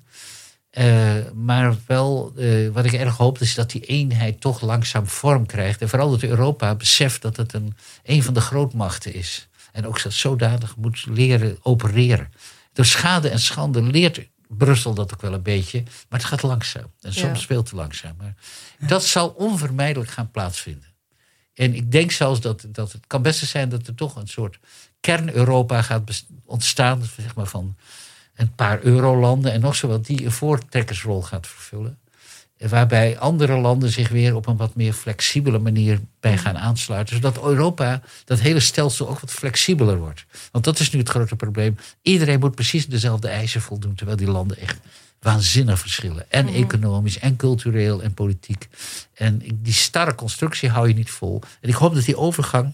Eh, 0.70 1.16
maar 1.34 1.76
wel, 1.88 2.34
eh, 2.38 2.68
wat 2.68 2.86
ik 2.86 2.94
erg 2.94 3.18
hoop, 3.18 3.40
is 3.40 3.56
dat 3.56 3.72
die 3.72 3.82
eenheid 3.82 4.42
toch 4.42 4.62
langzaam 4.62 5.08
vorm 5.08 5.46
krijgt. 5.46 5.82
En 5.82 5.90
vooral 5.90 6.10
dat 6.10 6.24
Europa 6.24 6.76
beseft 6.76 7.22
dat 7.22 7.38
het 7.38 7.54
een, 7.54 7.76
een 8.04 8.24
van 8.24 8.34
de 8.34 8.42
grootmachten 8.42 9.14
is. 9.14 9.50
En 9.72 9.88
ook 9.88 10.00
zodanig 10.00 10.76
moet 10.76 11.06
leren 11.06 11.58
opereren. 11.62 12.32
Door 12.74 12.86
schade 12.86 13.30
en 13.30 13.40
schande 13.40 13.82
leert 13.82 14.30
Brussel 14.48 14.94
dat 14.94 15.14
ook 15.14 15.22
wel 15.22 15.34
een 15.34 15.42
beetje. 15.42 15.84
Maar 16.10 16.20
het 16.20 16.28
gaat 16.28 16.42
langzaam. 16.42 16.92
En 17.02 17.14
soms 17.14 17.40
Ja. 17.40 17.46
veel 17.46 17.64
te 17.64 17.76
langzaam. 17.76 18.16
Maar 18.18 18.36
dat 18.80 19.06
zal 19.06 19.30
onvermijdelijk 19.30 20.12
gaan 20.12 20.32
plaatsvinden. 20.32 20.90
En 21.54 21.76
ik 21.76 21.92
denk 21.92 22.12
zelfs 22.12 22.40
dat, 22.40 22.66
dat 22.68 22.92
het 22.92 23.08
kan 23.08 23.22
best 23.22 23.46
zijn 23.46 23.70
dat 23.70 23.88
er 23.88 23.96
toch 23.96 24.16
een 24.16 24.28
soort 24.28 24.60
kern-Europa 25.00 25.82
gaat 25.82 26.26
ontstaan. 26.46 27.04
Zeg 27.18 27.36
maar 27.36 27.48
van 27.48 27.76
een 28.36 28.56
paar 28.56 28.82
eurolanden 28.84 29.52
en 29.52 29.62
nog 29.62 29.76
zo 29.76 29.88
wat 29.88 30.06
die 30.06 30.26
een 30.26 30.32
voortrekkersrol 30.32 31.22
gaat 31.22 31.48
vervullen. 31.48 32.00
Waarbij 32.70 33.18
andere 33.20 33.58
landen 33.58 33.90
zich 33.90 34.10
weer 34.10 34.36
op 34.36 34.48
een 34.48 34.58
wat 34.58 34.76
meer 34.76 34.94
flexibele 34.94 35.60
manier 35.60 36.00
bij 36.20 36.38
gaan 36.38 36.58
aansluiten. 36.58 37.16
Zodat 37.16 37.44
Europa, 37.44 38.02
dat 38.26 38.40
hele 38.40 38.60
stelsel 38.60 39.10
ook 39.10 39.20
wat 39.20 39.32
flexibeler 39.32 39.98
wordt. 39.98 40.26
Want 40.52 40.64
dat 40.64 40.80
is 40.80 40.92
nu 40.92 41.00
het 41.00 41.10
grote 41.10 41.36
probleem. 41.36 41.78
Iedereen 42.02 42.40
moet 42.40 42.56
precies 42.56 42.88
dezelfde 42.88 43.28
eisen 43.28 43.62
voldoen. 43.62 43.96
Terwijl 43.96 44.18
die 44.18 44.28
landen 44.32 44.58
echt 44.58 44.78
waanzinnig 45.20 45.80
verschillen. 45.80 46.32
En 46.32 46.48
economisch, 46.48 47.20
en 47.20 47.36
cultureel, 47.36 48.04
en 48.04 48.14
politiek. 48.14 48.68
En 49.14 49.42
die 49.56 49.74
starre 49.74 50.16
constructie 50.16 50.70
hou 50.70 50.88
je 50.88 50.94
niet 50.94 51.12
vol. 51.12 51.42
En 51.62 51.70
ik 51.70 51.76
hoop 51.76 51.94
dat 51.96 52.06
die 52.06 52.18
overgang. 52.18 52.74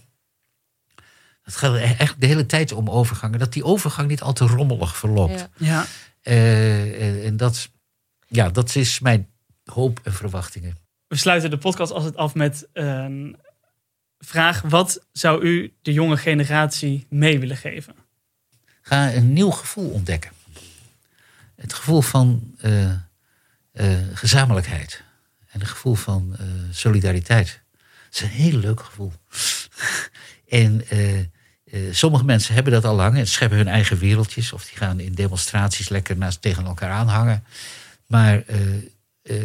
Het 1.42 1.56
gaat 1.56 1.74
er 1.74 1.96
echt 1.98 2.20
de 2.20 2.26
hele 2.26 2.46
tijd 2.46 2.72
om 2.72 2.90
overgangen. 2.90 3.38
Dat 3.38 3.52
die 3.52 3.64
overgang 3.64 4.08
niet 4.08 4.22
al 4.22 4.32
te 4.32 4.46
rommelig 4.46 4.96
verloopt. 4.96 5.48
ja. 5.56 5.66
Ja, 5.66 5.86
Eh, 6.22 7.08
en, 7.08 7.22
en 7.24 7.36
dat, 7.36 7.68
ja, 8.26 8.48
dat 8.48 8.74
is 8.74 9.00
mijn 9.00 9.28
hoop 9.70 10.00
en 10.02 10.12
verwachtingen. 10.12 10.76
we 11.06 11.16
sluiten 11.16 11.50
de 11.50 11.58
podcast 11.58 11.92
altijd 11.92 12.16
af 12.16 12.34
met 12.34 12.68
een 12.72 13.36
vraag. 14.18 14.60
Wat 14.60 15.06
zou 15.12 15.42
u 15.42 15.74
de 15.82 15.92
jonge 15.92 16.16
generatie 16.16 17.06
mee 17.10 17.38
willen 17.38 17.56
geven? 17.56 17.94
Ga 18.80 19.12
een 19.12 19.32
nieuw 19.32 19.50
gevoel 19.50 19.90
ontdekken. 19.90 20.30
Het 21.54 21.72
gevoel 21.72 22.00
van 22.00 22.54
eh, 22.60 22.90
eh, 22.90 22.98
gezamenlijkheid. 24.14 25.02
En 25.48 25.60
het 25.60 25.68
gevoel 25.68 25.94
van 25.94 26.36
eh, 26.38 26.46
solidariteit. 26.70 27.60
Het 28.04 28.14
is 28.14 28.20
een 28.20 28.28
heel 28.28 28.58
leuk 28.58 28.80
gevoel. 28.80 29.12
en 30.48 30.84
sommige 31.90 32.24
mensen 32.24 32.54
hebben 32.54 32.72
dat 32.72 32.84
al 32.84 32.94
lang. 32.94 33.16
En 33.16 33.26
scheppen 33.26 33.58
hun 33.58 33.68
eigen 33.68 33.98
wereldjes. 33.98 34.52
Of 34.52 34.64
die 34.64 34.76
gaan 34.76 35.00
in 35.00 35.14
demonstraties 35.14 35.88
lekker 35.88 36.16
naast 36.16 36.42
tegen 36.42 36.64
elkaar 36.64 36.90
aanhangen. 36.90 37.44
Maar 38.06 38.42
eh, 39.28 39.36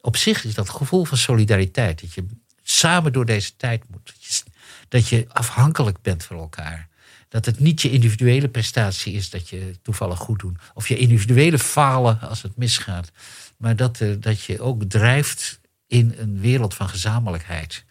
op 0.00 0.16
zich 0.16 0.44
is 0.44 0.54
dat 0.54 0.68
gevoel 0.68 1.04
van 1.04 1.18
solidariteit. 1.18 2.00
Dat 2.00 2.14
je 2.14 2.26
samen 2.62 3.12
door 3.12 3.24
deze 3.24 3.56
tijd 3.56 3.82
moet. 3.90 4.04
Dat 4.04 4.24
je, 4.24 4.42
dat 4.88 5.08
je 5.08 5.26
afhankelijk 5.28 6.02
bent 6.02 6.24
van 6.24 6.36
elkaar. 6.36 6.88
Dat 7.28 7.46
het 7.46 7.60
niet 7.60 7.82
je 7.82 7.90
individuele 7.90 8.48
prestatie 8.48 9.12
is 9.12 9.30
dat 9.30 9.48
je 9.48 9.76
toevallig 9.82 10.18
goed 10.18 10.40
doet. 10.40 10.58
Of 10.74 10.88
je 10.88 10.96
individuele 10.98 11.58
falen 11.58 12.20
als 12.20 12.42
het 12.42 12.56
misgaat. 12.56 13.10
Maar 13.56 13.76
dat, 13.76 14.00
eh, 14.00 14.08
dat 14.18 14.42
je 14.42 14.60
ook 14.60 14.82
drijft 14.84 15.60
in 15.86 16.14
een 16.18 16.40
wereld 16.40 16.74
van 16.74 16.88
gezamenlijkheid. 16.88 17.84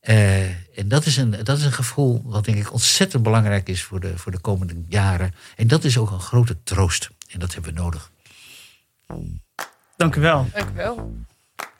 Eh, 0.00 0.78
en 0.78 0.88
dat 0.88 1.06
is, 1.06 1.16
een, 1.16 1.30
dat 1.30 1.58
is 1.58 1.64
een 1.64 1.72
gevoel 1.72 2.22
wat 2.24 2.44
denk 2.44 2.58
ik 2.58 2.72
ontzettend 2.72 3.22
belangrijk 3.22 3.68
is 3.68 3.82
voor 3.82 4.00
de, 4.00 4.18
voor 4.18 4.32
de 4.32 4.40
komende 4.40 4.74
jaren. 4.88 5.34
En 5.56 5.66
dat 5.66 5.84
is 5.84 5.98
ook 5.98 6.10
een 6.10 6.20
grote 6.20 6.62
troost. 6.62 7.10
En 7.28 7.38
dat 7.38 7.54
hebben 7.54 7.74
we 7.74 7.80
nodig. 7.80 8.10
Dank 10.00 10.16
u 10.16 10.20
wel 10.20 10.46
Dank 10.54 10.68
u 10.68 10.74
wel. 10.76 11.12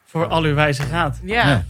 voor 0.05 0.27
al 0.27 0.43
uw 0.43 0.55
wijze 0.55 0.87
raad. 0.91 1.19
Ja, 1.23 1.49
Ja. 1.49 1.65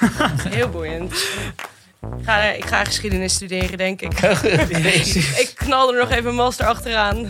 heel 0.48 0.68
boeiend. 0.68 1.12
Ik 1.12 2.24
ga, 2.24 2.40
ik 2.42 2.64
ga 2.64 2.84
geschiedenis 2.84 3.34
studeren, 3.34 3.78
denk 3.78 4.00
ik. 4.00 4.20
ik 5.44 5.52
knal 5.54 5.92
er 5.94 5.98
nog 5.98 6.10
even 6.10 6.30
een 6.30 6.36
master 6.36 6.66
achteraan. 6.66 7.26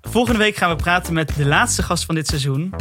Volgende 0.00 0.38
week 0.38 0.56
gaan 0.56 0.70
we 0.70 0.82
praten 0.82 1.14
met 1.14 1.36
de 1.36 1.46
laatste 1.46 1.82
gast 1.82 2.04
van 2.04 2.14
dit 2.14 2.26
seizoen. 2.26 2.74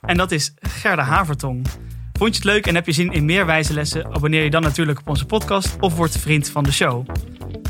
En 0.00 0.16
dat 0.16 0.32
is 0.32 0.54
Gerda 0.60 1.02
Havertong. 1.02 1.66
Vond 2.12 2.30
je 2.30 2.36
het 2.36 2.44
leuk 2.44 2.66
en 2.66 2.74
heb 2.74 2.86
je 2.86 2.92
zin 2.92 3.12
in 3.12 3.24
meer 3.24 3.46
wijze 3.46 3.72
lessen? 3.72 4.14
Abonneer 4.14 4.42
je 4.44 4.50
dan 4.50 4.62
natuurlijk 4.62 4.98
op 4.98 5.08
onze 5.08 5.26
podcast 5.26 5.76
of 5.80 5.96
word 5.96 6.18
vriend 6.18 6.48
van 6.48 6.64
de 6.64 6.72
show. 6.72 7.06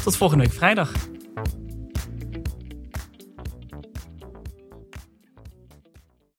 Tot 0.05 0.17
volgende 0.17 0.45
week 0.45 0.53
vrijdag. 0.53 0.91